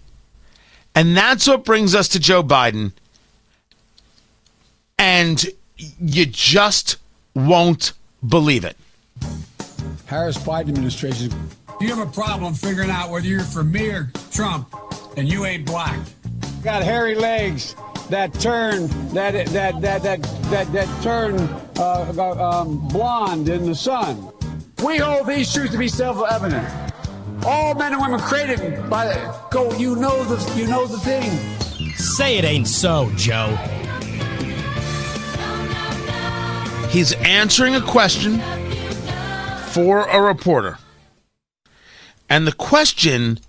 And 0.96 1.16
that's 1.16 1.46
what 1.46 1.64
brings 1.64 1.94
us 1.94 2.08
to 2.08 2.18
Joe 2.18 2.42
Biden. 2.42 2.90
And 4.98 5.46
you 5.76 6.26
just 6.26 6.96
won't 7.32 7.92
believe 8.26 8.64
it. 8.64 8.76
Harris 10.14 10.38
Biden 10.38 10.68
administration. 10.68 11.32
You 11.80 11.88
have 11.88 11.98
a 11.98 12.06
problem 12.08 12.54
figuring 12.54 12.88
out 12.88 13.10
whether 13.10 13.26
you're 13.26 13.40
for 13.42 13.64
me 13.64 13.90
or 13.90 14.12
Trump, 14.30 14.72
and 15.16 15.28
you 15.28 15.44
ain't 15.44 15.66
black. 15.66 15.98
Got 16.62 16.84
hairy 16.84 17.16
legs 17.16 17.74
that 18.10 18.32
turn 18.34 18.86
that 19.12 19.32
that 19.32 19.80
that 19.80 20.02
that 20.04 20.22
that 20.22 20.72
that 20.72 21.02
turn 21.02 21.36
uh, 21.78 22.38
um, 22.38 22.86
blonde 22.88 23.48
in 23.48 23.66
the 23.66 23.74
sun. 23.74 24.30
We 24.84 24.98
hold 24.98 25.26
these 25.26 25.52
truths 25.52 25.72
to 25.72 25.78
be 25.78 25.88
self-evident. 25.88 26.94
All 27.44 27.74
men 27.74 27.92
and 27.92 28.00
women 28.00 28.20
created 28.20 28.88
by 28.88 29.06
the 29.06 29.34
go. 29.50 29.72
You 29.76 29.96
know 29.96 30.22
the 30.22 30.56
you 30.56 30.68
know 30.68 30.86
the 30.86 30.98
thing. 30.98 31.28
Say 31.96 32.38
it 32.38 32.44
ain't 32.44 32.68
so, 32.68 33.10
Joe. 33.16 33.56
He's 36.88 37.14
answering 37.14 37.74
a 37.74 37.82
question 37.82 38.40
for 39.74 40.06
a 40.06 40.22
reporter. 40.22 40.78
And 42.30 42.46
the 42.46 42.52
question 42.52 43.40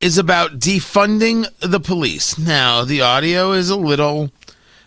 is 0.00 0.18
about 0.18 0.58
defunding 0.58 1.46
the 1.60 1.78
police. 1.78 2.36
Now, 2.36 2.84
the 2.84 3.00
audio 3.00 3.52
is 3.52 3.70
a 3.70 3.76
little 3.76 4.30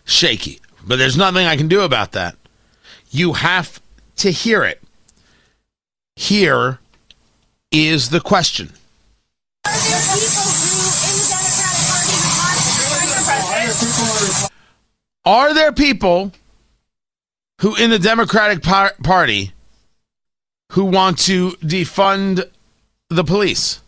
shaky, 0.04 0.60
but 0.86 0.98
there's 0.98 1.16
nothing 1.16 1.48
I 1.48 1.56
can 1.56 1.70
do 1.70 1.82
about 1.82 2.12
that. 2.12 2.36
You 3.10 3.34
have 3.34 3.82
to 4.18 4.32
hear 4.32 4.66
it. 4.66 4.84
Here 6.18 6.80
is 7.72 8.10
the 8.10 8.20
question. 8.20 8.74
Are 15.24 15.54
there 15.54 15.72
people 15.72 16.34
who 17.62 17.76
in 17.78 17.90
the 17.92 18.00
Democratic 18.00 18.62
Party 18.62 19.54
who 20.72 20.86
want 20.86 21.20
to 21.20 21.52
defund 21.62 22.50
the 23.10 23.24
police? 23.24 23.82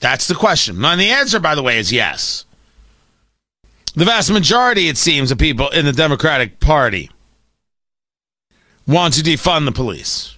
That's 0.00 0.28
the 0.28 0.34
question. 0.34 0.84
And 0.84 1.00
the 1.00 1.10
answer, 1.10 1.40
by 1.40 1.54
the 1.54 1.62
way, 1.62 1.78
is 1.78 1.92
yes. 1.92 2.44
The 3.94 4.04
vast 4.04 4.30
majority, 4.30 4.88
it 4.88 4.98
seems, 4.98 5.30
of 5.30 5.38
people 5.38 5.68
in 5.70 5.86
the 5.86 5.92
Democratic 5.92 6.60
Party 6.60 7.10
want 8.86 9.14
to 9.14 9.22
defund 9.22 9.64
the 9.64 9.72
police. 9.72 10.36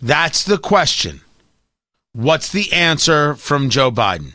That's 0.00 0.44
the 0.44 0.58
question. 0.58 1.22
What's 2.12 2.50
the 2.50 2.72
answer 2.72 3.34
from 3.34 3.68
Joe 3.68 3.90
Biden? 3.90 4.34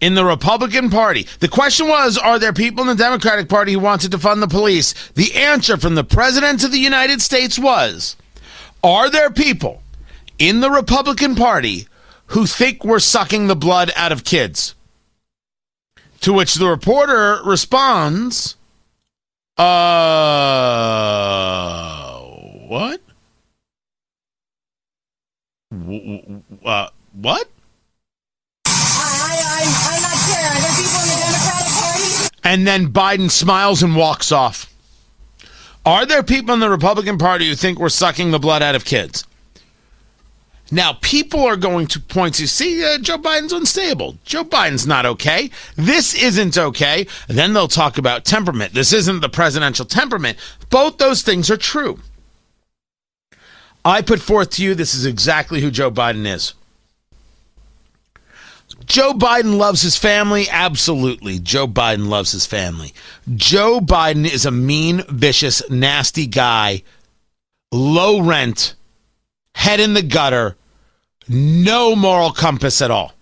in 0.00 0.14
the 0.14 0.24
Republican 0.24 0.90
Party? 0.90 1.26
The 1.40 1.48
question 1.48 1.88
was 1.88 2.18
Are 2.18 2.38
there 2.38 2.52
people 2.52 2.82
in 2.82 2.88
the 2.88 3.02
Democratic 3.02 3.48
Party 3.48 3.72
who 3.72 3.80
wanted 3.80 4.10
to 4.12 4.18
fund 4.18 4.42
the 4.42 4.48
police? 4.48 4.94
The 5.14 5.34
answer 5.34 5.76
from 5.76 5.94
the 5.94 6.04
President 6.04 6.64
of 6.64 6.72
the 6.72 6.78
United 6.78 7.20
States 7.20 7.58
was 7.58 8.16
Are 8.82 9.10
there 9.10 9.30
people 9.30 9.82
in 10.38 10.60
the 10.60 10.70
Republican 10.70 11.34
Party 11.34 11.88
who 12.26 12.46
think 12.46 12.84
we're 12.84 12.98
sucking 12.98 13.46
the 13.46 13.56
blood 13.56 13.90
out 13.96 14.12
of 14.12 14.24
kids? 14.24 14.74
To 16.22 16.32
which 16.32 16.54
the 16.54 16.68
reporter 16.68 17.40
responds, 17.44 18.56
uh, 19.56 19.64
what? 22.66 23.00
Uh, 26.64 26.88
what? 27.12 27.48
And 32.48 32.66
then 32.66 32.94
Biden 32.94 33.30
smiles 33.30 33.82
and 33.82 33.94
walks 33.94 34.32
off. 34.32 34.74
Are 35.84 36.06
there 36.06 36.22
people 36.22 36.54
in 36.54 36.60
the 36.60 36.70
Republican 36.70 37.18
Party 37.18 37.46
who 37.46 37.54
think 37.54 37.78
we're 37.78 37.90
sucking 37.90 38.30
the 38.30 38.38
blood 38.38 38.62
out 38.62 38.74
of 38.74 38.86
kids? 38.86 39.26
Now, 40.70 40.94
people 41.02 41.40
are 41.44 41.58
going 41.58 41.88
to 41.88 42.00
point 42.00 42.36
to 42.36 42.48
see 42.48 42.82
uh, 42.82 42.96
Joe 43.00 43.18
Biden's 43.18 43.52
unstable. 43.52 44.16
Joe 44.24 44.44
Biden's 44.44 44.86
not 44.86 45.04
okay. 45.04 45.50
This 45.76 46.14
isn't 46.14 46.56
okay. 46.56 47.06
Then 47.26 47.52
they'll 47.52 47.68
talk 47.68 47.98
about 47.98 48.24
temperament. 48.24 48.72
This 48.72 48.94
isn't 48.94 49.20
the 49.20 49.28
presidential 49.28 49.84
temperament. 49.84 50.38
Both 50.70 50.96
those 50.96 51.20
things 51.20 51.50
are 51.50 51.58
true. 51.58 52.00
I 53.84 54.00
put 54.00 54.20
forth 54.20 54.48
to 54.52 54.64
you 54.64 54.74
this 54.74 54.94
is 54.94 55.04
exactly 55.04 55.60
who 55.60 55.70
Joe 55.70 55.90
Biden 55.90 56.26
is. 56.26 56.54
Joe 58.88 59.12
Biden 59.12 59.58
loves 59.58 59.82
his 59.82 59.96
family? 59.96 60.48
Absolutely. 60.50 61.38
Joe 61.38 61.66
Biden 61.66 62.08
loves 62.08 62.32
his 62.32 62.46
family. 62.46 62.94
Joe 63.36 63.80
Biden 63.80 64.30
is 64.30 64.46
a 64.46 64.50
mean, 64.50 65.02
vicious, 65.08 65.62
nasty 65.70 66.26
guy, 66.26 66.82
low 67.70 68.20
rent, 68.20 68.74
head 69.54 69.80
in 69.80 69.92
the 69.92 70.02
gutter, 70.02 70.56
no 71.28 71.94
moral 71.94 72.32
compass 72.32 72.80
at 72.80 72.90
all. 72.90 73.12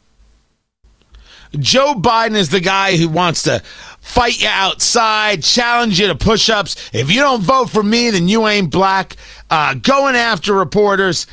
Joe 1.58 1.94
Biden 1.94 2.34
is 2.34 2.50
the 2.50 2.60
guy 2.60 2.96
who 2.96 3.08
wants 3.08 3.42
to 3.44 3.60
fight 4.00 4.40
you 4.40 4.48
outside, 4.48 5.42
challenge 5.42 5.98
you 5.98 6.06
to 6.08 6.14
push 6.14 6.48
ups. 6.48 6.90
If 6.92 7.10
you 7.10 7.20
don't 7.20 7.42
vote 7.42 7.70
for 7.70 7.82
me, 7.82 8.10
then 8.10 8.28
you 8.28 8.46
ain't 8.46 8.70
black. 8.70 9.16
Uh, 9.50 9.74
going 9.74 10.16
after 10.16 10.52
reporters. 10.52 11.26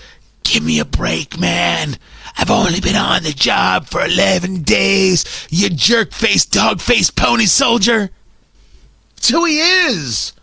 Give 0.43 0.63
me 0.63 0.80
a 0.80 0.86
break, 0.86 1.39
man. 1.39 1.98
I've 2.38 2.52
only 2.52 2.80
been 2.80 2.96
on 2.96 3.24
the 3.24 3.32
job 3.32 3.88
for 3.88 4.04
11 4.04 4.63
days, 4.63 5.48
you 5.50 5.69
jerk 5.69 6.12
face, 6.13 6.46
dog 6.46 6.82
face, 6.82 7.10
pony 7.10 7.46
soldier. 7.46 8.10
It's 9.17 9.30
who 9.30 9.46
he 9.46 9.60
is. 9.60 10.34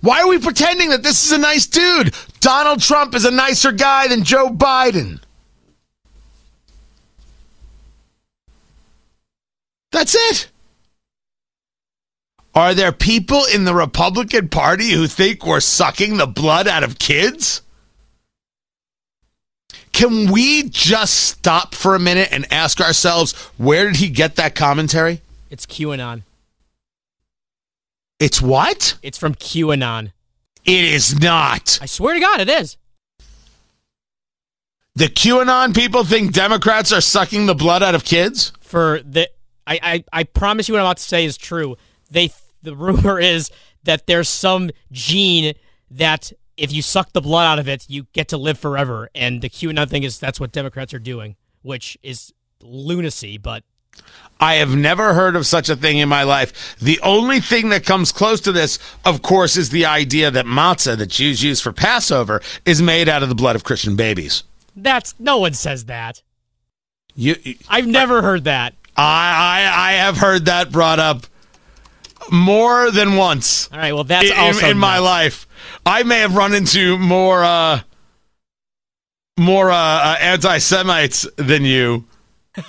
Why 0.00 0.20
are 0.20 0.28
we 0.28 0.38
pretending 0.38 0.90
that 0.90 1.02
this 1.02 1.24
is 1.24 1.32
a 1.32 1.38
nice 1.38 1.66
dude? 1.66 2.14
Donald 2.40 2.80
Trump 2.80 3.14
is 3.14 3.24
a 3.24 3.30
nicer 3.30 3.72
guy 3.72 4.08
than 4.08 4.24
Joe 4.24 4.48
Biden. 4.48 5.20
That's 9.92 10.14
it. 10.14 10.48
Are 12.54 12.74
there 12.74 12.92
people 12.92 13.42
in 13.52 13.64
the 13.64 13.74
Republican 13.74 14.48
Party 14.48 14.90
who 14.90 15.06
think 15.06 15.44
we're 15.44 15.60
sucking 15.60 16.16
the 16.16 16.26
blood 16.26 16.66
out 16.66 16.82
of 16.82 16.98
kids? 16.98 17.62
Can 20.00 20.32
we 20.32 20.62
just 20.70 21.12
stop 21.14 21.74
for 21.74 21.94
a 21.94 21.98
minute 21.98 22.30
and 22.32 22.50
ask 22.50 22.80
ourselves 22.80 23.34
where 23.58 23.84
did 23.84 23.96
he 23.96 24.08
get 24.08 24.36
that 24.36 24.54
commentary? 24.54 25.20
It's 25.50 25.66
QAnon. 25.66 26.22
It's 28.18 28.40
what? 28.40 28.96
It's 29.02 29.18
from 29.18 29.34
QAnon. 29.34 30.12
It 30.64 30.84
is 30.84 31.20
not. 31.20 31.78
I 31.82 31.84
swear 31.84 32.14
to 32.14 32.20
God, 32.20 32.40
it 32.40 32.48
is. 32.48 32.78
The 34.94 35.08
QAnon 35.08 35.74
people 35.74 36.02
think 36.02 36.32
Democrats 36.32 36.94
are 36.94 37.02
sucking 37.02 37.44
the 37.44 37.54
blood 37.54 37.82
out 37.82 37.94
of 37.94 38.02
kids? 38.02 38.54
For 38.62 39.02
the, 39.04 39.28
I, 39.66 39.80
I, 39.82 40.04
I 40.14 40.24
promise 40.24 40.66
you 40.66 40.72
what 40.72 40.80
I'm 40.80 40.86
about 40.86 40.96
to 40.96 41.02
say 41.02 41.26
is 41.26 41.36
true. 41.36 41.76
They, 42.10 42.32
the 42.62 42.74
rumor 42.74 43.20
is 43.20 43.50
that 43.84 44.06
there's 44.06 44.30
some 44.30 44.70
gene 44.90 45.52
that 45.90 46.32
if 46.60 46.70
you 46.70 46.82
suck 46.82 47.12
the 47.12 47.22
blood 47.22 47.46
out 47.46 47.58
of 47.58 47.68
it, 47.68 47.86
you 47.88 48.06
get 48.12 48.28
to 48.28 48.36
live 48.36 48.58
forever. 48.58 49.08
And 49.14 49.40
the 49.40 49.48
QAnon 49.48 49.88
thing 49.88 50.02
is 50.02 50.18
that's 50.20 50.38
what 50.38 50.52
Democrats 50.52 50.92
are 50.92 50.98
doing, 50.98 51.36
which 51.62 51.96
is 52.02 52.34
lunacy. 52.60 53.38
But 53.38 53.64
I 54.38 54.56
have 54.56 54.76
never 54.76 55.14
heard 55.14 55.36
of 55.36 55.46
such 55.46 55.70
a 55.70 55.76
thing 55.76 55.96
in 55.98 56.08
my 56.08 56.22
life. 56.22 56.76
The 56.78 57.00
only 57.00 57.40
thing 57.40 57.70
that 57.70 57.86
comes 57.86 58.12
close 58.12 58.42
to 58.42 58.52
this, 58.52 58.78
of 59.06 59.22
course, 59.22 59.56
is 59.56 59.70
the 59.70 59.86
idea 59.86 60.30
that 60.30 60.44
matzah 60.44 60.98
that 60.98 61.06
Jews 61.08 61.42
use 61.42 61.62
for 61.62 61.72
Passover 61.72 62.42
is 62.66 62.82
made 62.82 63.08
out 63.08 63.22
of 63.22 63.30
the 63.30 63.34
blood 63.34 63.56
of 63.56 63.64
Christian 63.64 63.96
babies. 63.96 64.44
that's 64.76 65.14
no 65.18 65.38
one 65.38 65.54
says 65.54 65.86
that. 65.86 66.22
You, 67.16 67.36
I've 67.68 67.86
never 67.86 68.20
heard 68.20 68.44
that. 68.44 68.74
I, 68.96 69.62
I, 69.64 69.90
I 69.90 69.92
have 69.94 70.18
heard 70.18 70.44
that 70.44 70.70
brought 70.70 70.98
up 70.98 71.26
more 72.30 72.90
than 72.90 73.16
once. 73.16 73.68
All 73.72 73.78
right, 73.78 73.92
well 73.94 74.04
that's 74.04 74.30
in, 74.30 74.36
also 74.36 74.68
in 74.68 74.78
my 74.78 74.98
life. 74.98 75.46
I 75.84 76.02
may 76.02 76.20
have 76.20 76.34
run 76.34 76.54
into 76.54 76.98
more 76.98 77.42
uh, 77.42 77.80
more 79.38 79.70
uh, 79.70 79.76
uh, 79.76 80.16
anti-Semites 80.20 81.26
than 81.36 81.64
you. 81.64 82.04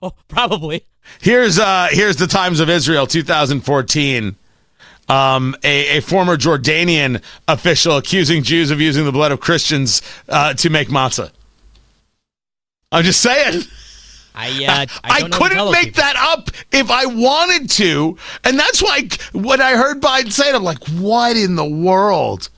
Oh, 0.00 0.12
probably. 0.28 0.84
Here's 1.20 1.58
uh, 1.58 1.88
here's 1.90 2.14
the 2.16 2.28
Times 2.28 2.60
of 2.60 2.70
Israel, 2.70 3.08
2014. 3.08 4.36
Um, 5.08 5.56
a, 5.64 5.98
a 5.98 6.00
former 6.00 6.36
Jordanian 6.36 7.20
official 7.48 7.96
accusing 7.96 8.44
Jews 8.44 8.70
of 8.70 8.80
using 8.80 9.04
the 9.04 9.10
blood 9.10 9.32
of 9.32 9.40
Christians 9.40 10.02
uh, 10.28 10.54
to 10.54 10.70
make 10.70 10.86
matzah. 10.86 11.32
I'm 12.92 13.02
just 13.02 13.20
saying. 13.20 13.62
I 14.38 14.64
uh, 14.64 14.86
I, 15.04 15.10
I, 15.16 15.20
don't 15.20 15.30
know 15.30 15.38
what 15.38 15.48
to 15.48 15.54
tell 15.54 15.66
couldn't 15.66 15.72
make 15.72 15.94
people. 15.94 16.02
that 16.02 16.16
up 16.16 16.50
if 16.72 16.90
I 16.90 17.06
wanted 17.06 17.68
to. 17.70 18.16
And 18.44 18.58
that's 18.58 18.82
why 18.82 19.08
when 19.32 19.60
I 19.60 19.72
heard 19.72 20.00
Biden 20.00 20.32
say 20.32 20.48
it, 20.48 20.54
I'm 20.54 20.62
like, 20.62 20.86
what 20.90 21.36
in 21.36 21.56
the 21.56 21.64
world? 21.64 22.48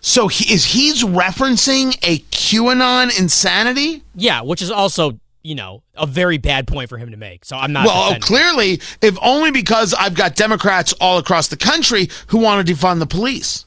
So 0.00 0.28
he, 0.28 0.52
is 0.52 0.64
he's 0.64 1.02
referencing 1.02 1.96
a 2.02 2.18
QAnon 2.18 3.18
insanity? 3.18 4.02
Yeah, 4.14 4.42
which 4.42 4.62
is 4.62 4.70
also 4.70 5.18
you 5.42 5.54
know 5.54 5.82
a 5.94 6.06
very 6.06 6.38
bad 6.38 6.66
point 6.66 6.88
for 6.88 6.98
him 6.98 7.12
to 7.12 7.16
make. 7.16 7.44
So 7.44 7.56
I'm 7.56 7.72
not. 7.72 7.86
well, 7.86 8.08
defending. 8.08 8.22
clearly, 8.22 8.80
if 9.00 9.16
only 9.22 9.52
because 9.52 9.94
I've 9.94 10.14
got 10.14 10.34
Democrats 10.34 10.92
all 11.00 11.18
across 11.18 11.48
the 11.48 11.56
country 11.56 12.08
who 12.28 12.38
want 12.38 12.66
to 12.66 12.74
defund 12.74 12.98
the 12.98 13.06
police. 13.06 13.64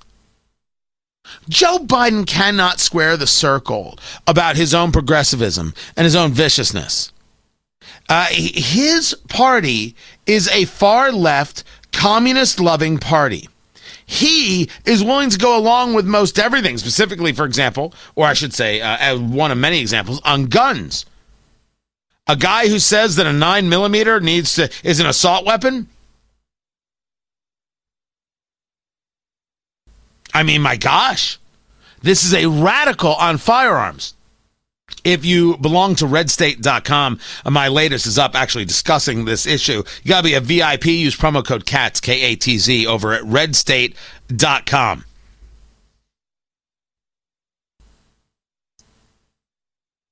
Joe 1.47 1.77
Biden 1.77 2.25
cannot 2.25 2.79
square 2.79 3.15
the 3.15 3.27
circle 3.27 3.99
about 4.25 4.55
his 4.55 4.73
own 4.73 4.91
progressivism 4.91 5.75
and 5.95 6.05
his 6.05 6.15
own 6.15 6.31
viciousness. 6.31 7.11
Uh, 8.07 8.27
his 8.31 9.13
party 9.27 9.95
is 10.25 10.47
a 10.49 10.65
far 10.65 11.11
left, 11.11 11.63
communist 11.91 12.59
loving 12.59 12.97
party. 12.97 13.47
He 14.05 14.69
is 14.85 15.03
willing 15.03 15.29
to 15.29 15.37
go 15.37 15.55
along 15.55 15.93
with 15.93 16.05
most 16.05 16.39
everything, 16.39 16.79
specifically, 16.79 17.31
for 17.31 17.45
example, 17.45 17.93
or 18.15 18.25
I 18.25 18.33
should 18.33 18.53
say, 18.53 18.81
uh, 18.81 19.19
one 19.19 19.51
of 19.51 19.59
many 19.59 19.79
examples, 19.79 20.19
on 20.25 20.45
guns. 20.47 21.05
A 22.27 22.35
guy 22.35 22.67
who 22.67 22.79
says 22.79 23.15
that 23.17 23.27
a 23.27 23.33
nine 23.33 23.69
millimeter 23.69 24.19
needs 24.19 24.55
to 24.55 24.69
is 24.83 24.99
an 24.99 25.05
assault 25.05 25.45
weapon. 25.45 25.87
I 30.33 30.43
mean, 30.43 30.61
my 30.61 30.75
gosh, 30.75 31.39
this 32.01 32.23
is 32.23 32.33
a 32.33 32.47
radical 32.47 33.13
on 33.13 33.37
firearms. 33.37 34.13
If 35.03 35.25
you 35.25 35.57
belong 35.57 35.95
to 35.95 36.05
redstate.com, 36.05 37.19
uh, 37.45 37.49
my 37.49 37.67
latest 37.67 38.05
is 38.05 38.17
up 38.17 38.35
actually 38.35 38.65
discussing 38.65 39.25
this 39.25 39.45
issue. 39.45 39.83
You 40.03 40.09
got 40.09 40.21
to 40.21 40.23
be 40.23 40.33
a 40.33 40.41
VIP. 40.41 40.85
Use 40.85 41.15
promo 41.15 41.45
code 41.45 41.65
KATZ, 41.65 42.01
K 42.01 42.21
A 42.21 42.35
T 42.35 42.57
Z, 42.57 42.87
over 42.87 43.13
at 43.13 43.23
redstate.com. 43.23 45.05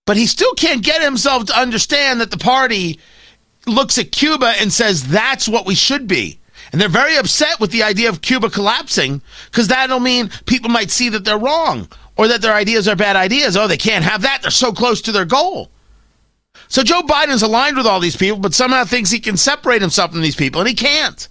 But 0.06 0.16
he 0.16 0.26
still 0.26 0.54
can't 0.54 0.84
get 0.84 1.02
himself 1.02 1.46
to 1.48 1.60
understand 1.60 2.22
that 2.22 2.32
the 2.32 2.38
party 2.38 2.98
looks 3.66 3.98
at 3.98 4.14
Cuba 4.14 4.54
and 4.60 4.72
says 4.72 5.08
that's 5.10 5.50
what 5.50 5.66
we 5.66 5.76
should 5.76 6.08
be. 6.08 6.40
And 6.72 6.80
they're 6.80 6.90
very 6.90 7.18
upset 7.18 7.60
with 7.60 7.72
the 7.72 7.84
idea 7.84 8.10
of 8.10 8.22
Cuba 8.22 8.50
collapsing 8.50 9.22
because 9.52 9.68
that'll 9.68 10.00
mean 10.00 10.30
people 10.46 10.70
might 10.70 10.92
see 10.92 11.10
that 11.10 11.26
they're 11.26 11.38
wrong 11.38 11.90
or 12.18 12.28
that 12.28 12.42
their 12.42 12.54
ideas 12.54 12.88
are 12.88 12.96
bad 12.96 13.16
ideas. 13.16 13.56
Oh, 13.56 13.68
they 13.68 13.78
can't 13.78 14.04
have 14.04 14.24
that. 14.24 14.42
They're 14.42 14.52
so 14.52 14.72
close 14.72 15.02
to 15.04 15.12
their 15.12 15.26
goal. 15.26 15.70
So 16.68 16.84
Joe 16.84 17.02
Biden's 17.02 17.44
aligned 17.44 17.78
with 17.78 17.86
all 17.86 18.00
these 18.00 18.18
people, 18.18 18.40
but 18.40 18.54
somehow 18.54 18.84
thinks 18.84 19.10
he 19.10 19.20
can 19.20 19.38
separate 19.38 19.82
himself 19.82 20.12
from 20.12 20.22
these 20.22 20.36
people, 20.36 20.60
and 20.60 20.68
he 20.68 20.76
can't. 20.76 21.28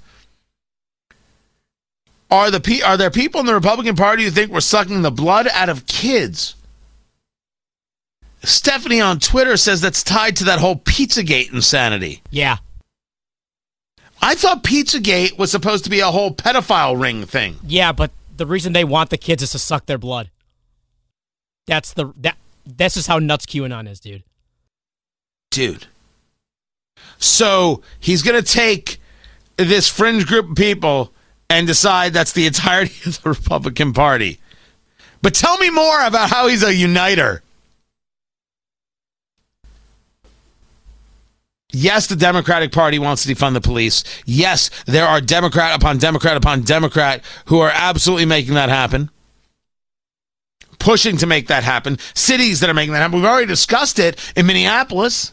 Are 2.31 2.51
the 2.51 2.83
are 2.85 2.97
there 2.97 3.11
people 3.11 3.41
in 3.41 3.47
the 3.47 3.55
Republican 3.55 3.95
Party 3.95 4.25
who 4.25 4.31
think 4.31 4.51
we're 4.51 4.61
sucking 4.61 5.03
the 5.03 5.11
blood 5.11 5.49
out 5.53 5.69
of 5.69 5.87
kids? 5.87 6.55
Stephanie 8.43 9.01
on 9.01 9.19
Twitter 9.19 9.57
says 9.57 9.81
that's 9.81 10.03
tied 10.03 10.37
to 10.37 10.45
that 10.45 10.59
whole 10.59 10.77
Pizzagate 10.77 11.53
insanity. 11.53 12.23
Yeah. 12.31 12.59
I 14.23 14.35
thought 14.35 14.65
Pizzagate 14.65 15.39
was 15.39 15.51
supposed 15.51 15.85
to 15.85 15.91
be 15.91 16.01
a 16.01 16.07
whole 16.07 16.33
pedophile 16.33 17.01
ring 17.01 17.27
thing. 17.27 17.57
Yeah, 17.65 17.93
but 17.93 18.11
the 18.37 18.47
reason 18.47 18.73
they 18.73 18.85
want 18.85 19.11
the 19.11 19.19
kids 19.19 19.43
is 19.43 19.53
to 19.53 19.59
suck 19.59 19.87
their 19.87 19.99
blood. 19.99 20.31
That's 21.67 21.93
the 21.93 22.13
that 22.19 22.37
this 22.65 22.97
is 22.97 23.07
how 23.07 23.19
nuts 23.19 23.47
QAnon 23.47 23.89
is, 23.89 24.01
dude. 24.01 24.23
Dude. 25.51 25.87
So 27.19 27.83
he's 27.99 28.23
gonna 28.23 28.43
take 28.43 29.01
this 29.57 29.89
fringe 29.89 30.27
group 30.27 30.51
of 30.51 30.57
people 30.57 31.13
and 31.49 31.67
decide 31.67 32.13
that's 32.13 32.33
the 32.33 32.47
entirety 32.47 32.95
of 33.07 33.23
the 33.23 33.29
Republican 33.31 33.93
Party. 33.93 34.41
But 35.23 35.35
tell 35.35 35.57
me 35.59 35.71
more 35.71 36.05
about 36.05 36.31
how 36.31 36.47
he's 36.49 36.63
a 36.63 36.75
uniter. 36.75 37.43
Yes, 41.73 42.07
the 42.07 42.17
Democratic 42.17 42.73
Party 42.73 42.99
wants 42.99 43.25
to 43.25 43.35
defund 43.35 43.53
the 43.55 43.61
police. 43.61 44.03
Yes, 44.25 44.71
there 44.87 45.07
are 45.07 45.21
Democrat 45.21 45.77
upon 45.77 45.99
Democrat 45.99 46.37
upon 46.37 46.63
Democrat 46.63 47.23
who 47.47 47.59
are 47.59 47.73
absolutely 47.75 48.25
making 48.25 48.55
that 48.55 48.69
happen 48.69 49.11
pushing 50.87 51.17
to 51.17 51.27
make 51.27 51.49
that 51.49 51.65
happen, 51.65 51.99
cities 52.15 52.61
that 52.61 52.71
are 52.71 52.75
making 52.75 52.93
that 52.93 53.01
happen. 53.01 53.17
We've 53.17 53.29
already 53.29 53.49
discussed 53.49 53.99
it 53.99 54.33
in 54.37 54.47
Minneapolis. 54.47 55.33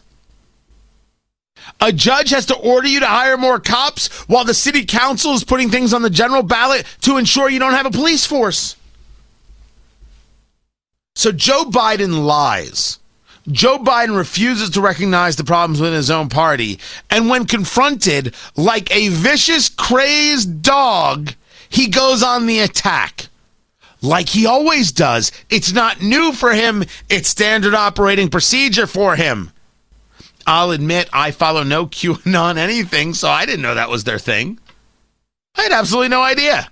A 1.80 1.92
judge 1.92 2.30
has 2.30 2.46
to 2.46 2.56
order 2.56 2.88
you 2.88 2.98
to 2.98 3.06
hire 3.06 3.36
more 3.36 3.60
cops 3.60 4.08
while 4.26 4.44
the 4.44 4.52
city 4.52 4.84
council 4.84 5.32
is 5.32 5.44
putting 5.44 5.70
things 5.70 5.94
on 5.94 6.02
the 6.02 6.10
general 6.10 6.42
ballot 6.42 6.84
to 7.02 7.18
ensure 7.18 7.48
you 7.48 7.60
don't 7.60 7.74
have 7.74 7.86
a 7.86 7.92
police 7.92 8.26
force. 8.26 8.74
So 11.14 11.30
Joe 11.30 11.66
Biden 11.66 12.26
lies. 12.26 12.98
Joe 13.46 13.78
Biden 13.78 14.16
refuses 14.16 14.70
to 14.70 14.80
recognize 14.80 15.36
the 15.36 15.44
problems 15.44 15.80
within 15.80 15.94
his 15.94 16.10
own 16.10 16.30
party. 16.30 16.80
And 17.10 17.28
when 17.28 17.46
confronted 17.46 18.34
like 18.56 18.90
a 18.90 19.06
vicious, 19.10 19.68
crazed 19.68 20.62
dog, 20.62 21.32
he 21.68 21.86
goes 21.86 22.24
on 22.24 22.46
the 22.46 22.58
attack 22.58 23.23
like 24.04 24.28
he 24.28 24.46
always 24.46 24.92
does. 24.92 25.32
It's 25.50 25.72
not 25.72 26.02
new 26.02 26.32
for 26.32 26.52
him, 26.52 26.84
it's 27.08 27.28
standard 27.28 27.74
operating 27.74 28.28
procedure 28.28 28.86
for 28.86 29.16
him. 29.16 29.50
I'll 30.46 30.72
admit 30.72 31.08
I 31.12 31.30
follow 31.30 31.62
no 31.62 31.86
QAnon 31.86 32.56
anything, 32.56 33.14
so 33.14 33.28
I 33.28 33.46
didn't 33.46 33.62
know 33.62 33.74
that 33.74 33.90
was 33.90 34.04
their 34.04 34.18
thing. 34.18 34.58
I 35.56 35.62
had 35.62 35.72
absolutely 35.72 36.08
no 36.08 36.22
idea. 36.22 36.70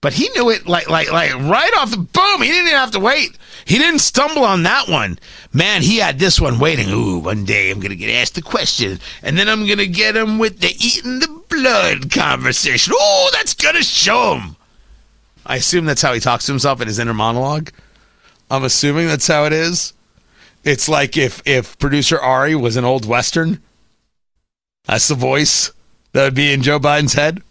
But 0.00 0.12
he 0.12 0.28
knew 0.30 0.48
it 0.50 0.68
like 0.68 0.88
like 0.88 1.10
like 1.10 1.34
right 1.34 1.72
off 1.76 1.90
the 1.90 1.96
boom. 1.96 2.42
He 2.42 2.48
didn't 2.48 2.68
even 2.68 2.78
have 2.78 2.92
to 2.92 3.00
wait. 3.00 3.36
He 3.64 3.78
didn't 3.78 3.98
stumble 3.98 4.44
on 4.44 4.62
that 4.62 4.88
one. 4.88 5.18
Man, 5.52 5.82
he 5.82 5.96
had 5.96 6.20
this 6.20 6.40
one 6.40 6.60
waiting. 6.60 6.88
Ooh, 6.90 7.18
one 7.18 7.44
day 7.44 7.70
I'm 7.70 7.80
gonna 7.80 7.96
get 7.96 8.14
asked 8.14 8.36
the 8.36 8.42
question, 8.42 9.00
and 9.24 9.36
then 9.36 9.48
I'm 9.48 9.66
gonna 9.66 9.86
get 9.86 10.14
him 10.14 10.38
with 10.38 10.60
the 10.60 10.68
eating 10.68 11.18
the 11.18 11.42
blood 11.48 12.12
conversation. 12.12 12.94
Oh, 12.96 13.30
that's 13.32 13.54
gonna 13.54 13.82
show 13.82 14.36
him. 14.36 14.56
I 15.44 15.56
assume 15.56 15.86
that's 15.86 16.02
how 16.02 16.12
he 16.12 16.20
talks 16.20 16.46
to 16.46 16.52
himself 16.52 16.80
in 16.80 16.86
his 16.86 17.00
inner 17.00 17.14
monologue. 17.14 17.70
I'm 18.52 18.62
assuming 18.62 19.08
that's 19.08 19.26
how 19.26 19.46
it 19.46 19.52
is. 19.52 19.94
It's 20.62 20.88
like 20.88 21.16
if 21.16 21.42
if 21.44 21.76
producer 21.80 22.20
Ari 22.20 22.54
was 22.54 22.76
an 22.76 22.84
old 22.84 23.04
western. 23.04 23.60
That's 24.84 25.08
the 25.08 25.16
voice 25.16 25.72
that 26.12 26.22
would 26.22 26.34
be 26.34 26.52
in 26.52 26.62
Joe 26.62 26.78
Biden's 26.78 27.14
head. 27.14 27.42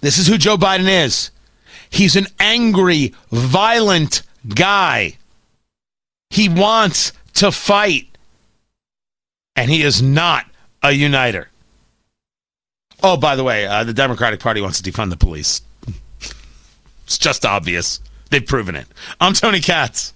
This 0.00 0.18
is 0.18 0.26
who 0.26 0.38
Joe 0.38 0.56
Biden 0.56 0.88
is. 0.88 1.30
He's 1.90 2.16
an 2.16 2.26
angry, 2.38 3.14
violent 3.30 4.22
guy. 4.48 5.18
He 6.30 6.48
wants 6.48 7.12
to 7.34 7.52
fight. 7.52 8.06
And 9.56 9.70
he 9.70 9.82
is 9.82 10.00
not 10.00 10.46
a 10.82 10.92
uniter. 10.92 11.48
Oh, 13.02 13.16
by 13.16 13.36
the 13.36 13.44
way, 13.44 13.66
uh, 13.66 13.84
the 13.84 13.94
Democratic 13.94 14.40
Party 14.40 14.60
wants 14.60 14.80
to 14.80 14.90
defund 14.90 15.10
the 15.10 15.16
police. 15.16 15.62
it's 17.04 17.18
just 17.18 17.44
obvious. 17.44 18.00
They've 18.30 18.44
proven 18.44 18.76
it. 18.76 18.86
I'm 19.20 19.32
Tony 19.32 19.60
Katz. 19.60 20.14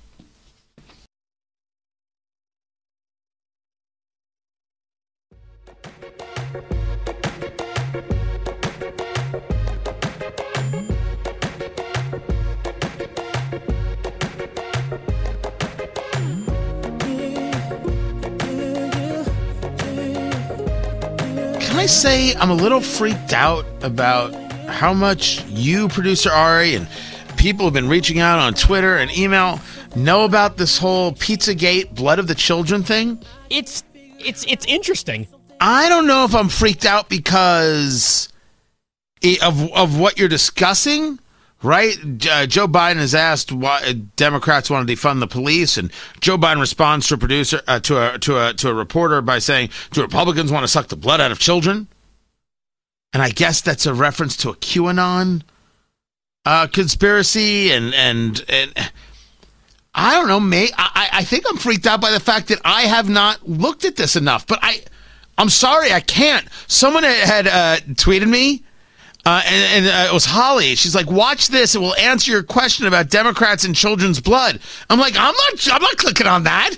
Say 21.94 22.34
I'm 22.34 22.50
a 22.50 22.54
little 22.54 22.80
freaked 22.80 23.32
out 23.32 23.64
about 23.82 24.34
how 24.68 24.92
much 24.92 25.44
you, 25.44 25.88
producer 25.88 26.30
Ari, 26.30 26.74
and 26.74 26.88
people 27.36 27.66
have 27.66 27.72
been 27.72 27.88
reaching 27.88 28.18
out 28.18 28.40
on 28.40 28.54
Twitter 28.54 28.96
and 28.96 29.16
email 29.16 29.60
know 29.94 30.24
about 30.24 30.56
this 30.56 30.76
whole 30.76 31.12
Pizzagate 31.12 31.94
blood 31.94 32.18
of 32.18 32.26
the 32.26 32.34
children 32.34 32.82
thing? 32.82 33.22
It's 33.48 33.84
it's 33.94 34.44
it's 34.48 34.66
interesting. 34.66 35.28
I 35.60 35.88
don't 35.88 36.08
know 36.08 36.24
if 36.24 36.34
I'm 36.34 36.48
freaked 36.48 36.84
out 36.84 37.08
because 37.08 38.28
of 39.42 39.72
of 39.72 39.98
what 39.98 40.18
you're 40.18 40.28
discussing 40.28 41.20
right? 41.64 41.96
Uh, 42.28 42.46
Joe 42.46 42.68
Biden 42.68 42.96
has 42.96 43.14
asked 43.14 43.50
why 43.50 43.92
Democrats 44.16 44.70
want 44.70 44.86
to 44.86 44.94
defund 44.94 45.20
the 45.20 45.26
police, 45.26 45.76
and 45.76 45.90
Joe 46.20 46.36
Biden 46.36 46.60
responds 46.60 47.08
to 47.08 47.14
a 47.14 47.18
producer 47.18 47.62
uh, 47.66 47.80
to 47.80 48.14
a 48.14 48.18
to 48.20 48.48
a 48.48 48.54
to 48.54 48.68
a 48.68 48.74
reporter 48.74 49.20
by 49.22 49.38
saying, 49.38 49.70
"Do 49.90 50.02
Republicans 50.02 50.52
want 50.52 50.64
to 50.64 50.68
suck 50.68 50.88
the 50.88 50.96
blood 50.96 51.20
out 51.20 51.32
of 51.32 51.38
children?" 51.38 51.88
And 53.12 53.22
I 53.22 53.30
guess 53.30 53.60
that's 53.60 53.86
a 53.86 53.94
reference 53.94 54.36
to 54.38 54.50
a 54.50 54.54
QAnon 54.54 55.42
uh, 56.44 56.66
conspiracy, 56.68 57.72
and 57.72 57.94
and 57.94 58.44
and. 58.48 58.90
I 59.96 60.14
don't 60.14 60.26
know, 60.26 60.40
May 60.40 60.70
I, 60.76 61.08
I 61.12 61.24
think 61.24 61.44
I'm 61.48 61.56
freaked 61.56 61.86
out 61.86 62.00
by 62.00 62.10
the 62.10 62.18
fact 62.18 62.48
that 62.48 62.60
I 62.64 62.82
have 62.82 63.08
not 63.08 63.48
looked 63.48 63.84
at 63.84 63.94
this 63.94 64.16
enough. 64.16 64.44
But 64.44 64.58
I, 64.60 64.82
I'm 65.38 65.48
sorry, 65.48 65.92
I 65.92 66.00
can't. 66.00 66.48
Someone 66.66 67.04
had 67.04 67.46
uh, 67.46 67.76
tweeted 67.94 68.28
me 68.28 68.64
uh, 69.26 69.42
and, 69.46 69.86
and 69.86 69.86
uh, 69.86 70.10
it 70.10 70.12
was 70.12 70.24
Holly. 70.24 70.74
She's 70.74 70.94
like, 70.94 71.10
"Watch 71.10 71.48
this; 71.48 71.74
it 71.74 71.78
will 71.78 71.94
answer 71.96 72.30
your 72.30 72.42
question 72.42 72.86
about 72.86 73.10
Democrats 73.10 73.64
and 73.64 73.74
children's 73.74 74.20
blood." 74.20 74.60
I'm 74.90 74.98
like, 74.98 75.14
"I'm 75.16 75.34
not. 75.34 75.72
I'm 75.72 75.82
not 75.82 75.96
clicking 75.96 76.26
on 76.26 76.44
that. 76.44 76.76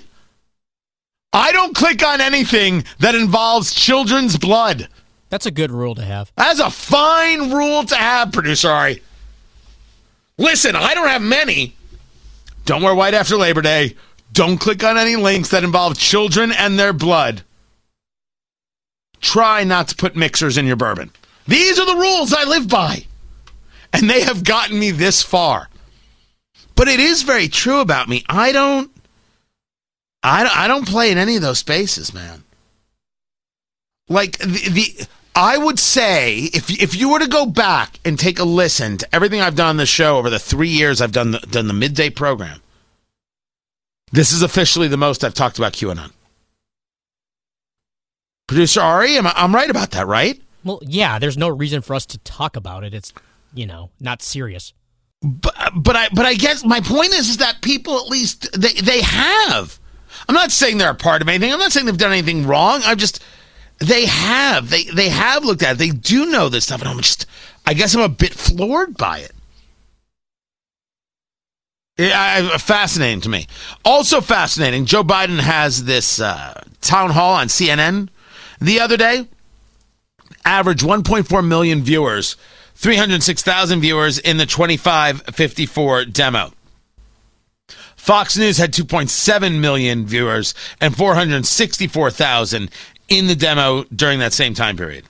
I 1.33 1.51
don't 1.51 1.75
click 1.75 2.05
on 2.05 2.21
anything 2.21 2.85
that 2.99 3.15
involves 3.15 3.73
children's 3.73 4.37
blood." 4.37 4.87
That's 5.29 5.45
a 5.45 5.51
good 5.51 5.71
rule 5.71 5.95
to 5.95 6.03
have. 6.03 6.31
That's 6.37 6.59
a 6.59 6.71
fine 6.71 7.51
rule 7.51 7.83
to 7.83 7.95
have, 7.95 8.31
producer 8.31 8.69
Ari. 8.69 9.03
Listen, 10.37 10.75
I 10.75 10.93
don't 10.93 11.09
have 11.09 11.21
many. 11.21 11.75
Don't 12.65 12.81
wear 12.81 12.95
white 12.95 13.13
after 13.13 13.35
Labor 13.35 13.61
Day. 13.61 13.95
Don't 14.31 14.57
click 14.57 14.83
on 14.83 14.97
any 14.97 15.15
links 15.15 15.49
that 15.49 15.63
involve 15.63 15.97
children 15.97 16.51
and 16.51 16.77
their 16.77 16.93
blood. 16.93 17.43
Try 19.19 19.63
not 19.63 19.89
to 19.89 19.95
put 19.95 20.15
mixers 20.15 20.57
in 20.57 20.65
your 20.65 20.75
bourbon. 20.75 21.11
These 21.47 21.79
are 21.79 21.85
the 21.85 21.99
rules 21.99 22.33
I 22.33 22.43
live 22.43 22.67
by. 22.67 23.05
And 23.93 24.09
they 24.09 24.21
have 24.21 24.43
gotten 24.43 24.77
me 24.77 24.91
this 24.91 25.23
far. 25.23 25.69
But 26.75 26.87
it 26.87 26.99
is 26.99 27.23
very 27.23 27.47
true 27.47 27.79
about 27.79 28.09
me. 28.09 28.23
I 28.29 28.51
don't 28.51 28.91
I, 30.23 30.43
don't, 30.43 30.57
I 30.57 30.67
don't 30.67 30.87
play 30.87 31.11
in 31.11 31.17
any 31.17 31.35
of 31.35 31.41
those 31.41 31.59
spaces, 31.59 32.13
man. 32.13 32.43
Like 34.09 34.37
the, 34.39 34.69
the 34.69 35.07
I 35.35 35.57
would 35.57 35.79
say 35.79 36.49
if 36.53 36.69
if 36.81 36.95
you 36.95 37.09
were 37.09 37.19
to 37.19 37.27
go 37.27 37.45
back 37.45 37.99
and 38.03 38.17
take 38.17 38.39
a 38.39 38.43
listen 38.43 38.97
to 38.97 39.15
everything 39.15 39.41
I've 39.41 39.55
done 39.55 39.69
on 39.69 39.77
the 39.77 39.85
show 39.85 40.17
over 40.17 40.29
the 40.29 40.39
three 40.39 40.69
years 40.69 41.01
I've 41.01 41.11
done 41.11 41.31
the, 41.31 41.39
done 41.39 41.67
the 41.67 41.73
midday 41.73 42.09
program, 42.09 42.61
this 44.11 44.31
is 44.31 44.41
officially 44.41 44.87
the 44.87 44.97
most 44.97 45.23
I've 45.23 45.33
talked 45.33 45.57
about 45.57 45.73
QAnon. 45.73 46.11
Producer 48.47 48.81
Ari, 48.81 49.17
am 49.17 49.27
I, 49.27 49.33
I'm 49.35 49.53
right 49.53 49.69
about 49.69 49.91
that, 49.91 50.07
right? 50.07 50.41
Well, 50.67 50.79
yeah. 50.83 51.19
There's 51.19 51.37
no 51.37 51.49
reason 51.49 51.81
for 51.81 51.95
us 51.95 52.05
to 52.07 52.17
talk 52.19 52.55
about 52.55 52.83
it. 52.83 52.93
It's 52.93 53.13
you 53.53 53.65
know 53.65 53.89
not 53.99 54.21
serious. 54.21 54.73
But 55.21 55.55
but 55.75 55.95
I 55.95 56.09
but 56.13 56.25
I 56.25 56.35
guess 56.35 56.63
my 56.63 56.81
point 56.81 57.13
is 57.13 57.29
is 57.29 57.37
that 57.37 57.61
people 57.61 57.97
at 57.97 58.07
least 58.07 58.51
they 58.59 58.73
they 58.73 59.01
have. 59.01 59.79
I'm 60.27 60.35
not 60.35 60.51
saying 60.51 60.77
they're 60.77 60.89
a 60.89 60.95
part 60.95 61.21
of 61.21 61.29
anything. 61.29 61.51
I'm 61.51 61.59
not 61.59 61.71
saying 61.71 61.85
they've 61.85 61.97
done 61.97 62.11
anything 62.11 62.45
wrong. 62.45 62.81
I'm 62.83 62.97
just 62.97 63.23
they 63.79 64.05
have 64.05 64.69
they 64.69 64.83
they 64.83 65.09
have 65.09 65.43
looked 65.43 65.63
at 65.63 65.75
it. 65.75 65.77
They 65.77 65.89
do 65.89 66.27
know 66.27 66.49
this 66.49 66.65
stuff, 66.65 66.81
and 66.81 66.89
I'm 66.89 66.97
just 66.97 67.25
I 67.65 67.73
guess 67.73 67.95
I'm 67.95 68.01
a 68.01 68.09
bit 68.09 68.33
floored 68.33 68.97
by 68.97 69.19
it. 69.19 69.31
Yeah, 71.97 72.57
fascinating 72.57 73.21
to 73.21 73.29
me. 73.29 73.47
Also 73.83 74.21
fascinating. 74.21 74.85
Joe 74.85 75.03
Biden 75.03 75.39
has 75.39 75.83
this 75.85 76.19
uh, 76.19 76.61
town 76.81 77.09
hall 77.09 77.33
on 77.33 77.47
CNN 77.47 78.09
the 78.61 78.79
other 78.79 78.97
day. 78.97 79.27
Average 80.47 80.81
1.4 80.81 81.45
million 81.45 81.81
viewers, 81.81 82.37
306,000 82.75 83.81
viewers 83.81 84.17
in 84.17 84.37
the 84.37 84.45
2554 84.45 86.05
demo. 86.05 86.53
Fox 87.97 88.37
News 88.37 88.57
had 88.57 88.71
2.7 88.71 89.59
million 89.59 90.05
viewers 90.05 90.53
and 90.79 90.95
464,000 90.95 92.71
in 93.09 93.27
the 93.27 93.35
demo 93.35 93.83
during 93.93 94.19
that 94.19 94.31
same 94.31 94.53
time 94.53 94.77
period. 94.77 95.03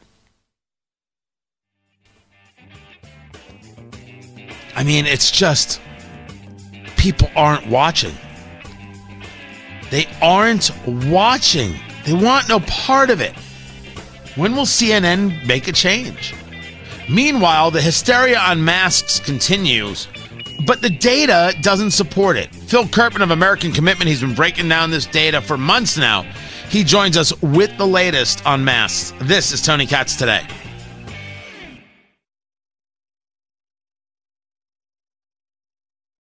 I 4.75 4.83
mean, 4.83 5.05
it's 5.05 5.29
just 5.29 5.79
people 6.97 7.29
aren't 7.35 7.67
watching. 7.67 8.15
They 9.91 10.07
aren't 10.19 10.71
watching. 10.87 11.75
They 12.07 12.13
want 12.13 12.49
no 12.49 12.59
part 12.61 13.11
of 13.11 13.21
it. 13.21 13.35
When 14.37 14.55
will 14.55 14.65
CNN 14.65 15.47
make 15.47 15.67
a 15.67 15.71
change? 15.71 16.35
Meanwhile, 17.09 17.71
the 17.71 17.81
hysteria 17.81 18.37
on 18.37 18.63
masks 18.63 19.19
continues, 19.19 20.07
but 20.67 20.83
the 20.83 20.91
data 20.91 21.57
doesn't 21.61 21.89
support 21.89 22.37
it. 22.37 22.53
Phil 22.53 22.85
Kerpen 22.85 23.23
of 23.23 23.31
American 23.31 23.71
Commitment, 23.71 24.07
he's 24.07 24.21
been 24.21 24.35
breaking 24.35 24.69
down 24.69 24.91
this 24.91 25.07
data 25.07 25.41
for 25.41 25.57
months 25.57 25.97
now. 25.97 26.21
He 26.69 26.83
joins 26.83 27.17
us 27.17 27.33
with 27.41 27.75
the 27.79 27.87
latest 27.87 28.45
on 28.45 28.63
masks. 28.63 29.11
This 29.21 29.51
is 29.51 29.63
Tony 29.63 29.87
Katz 29.87 30.15
today. 30.15 30.45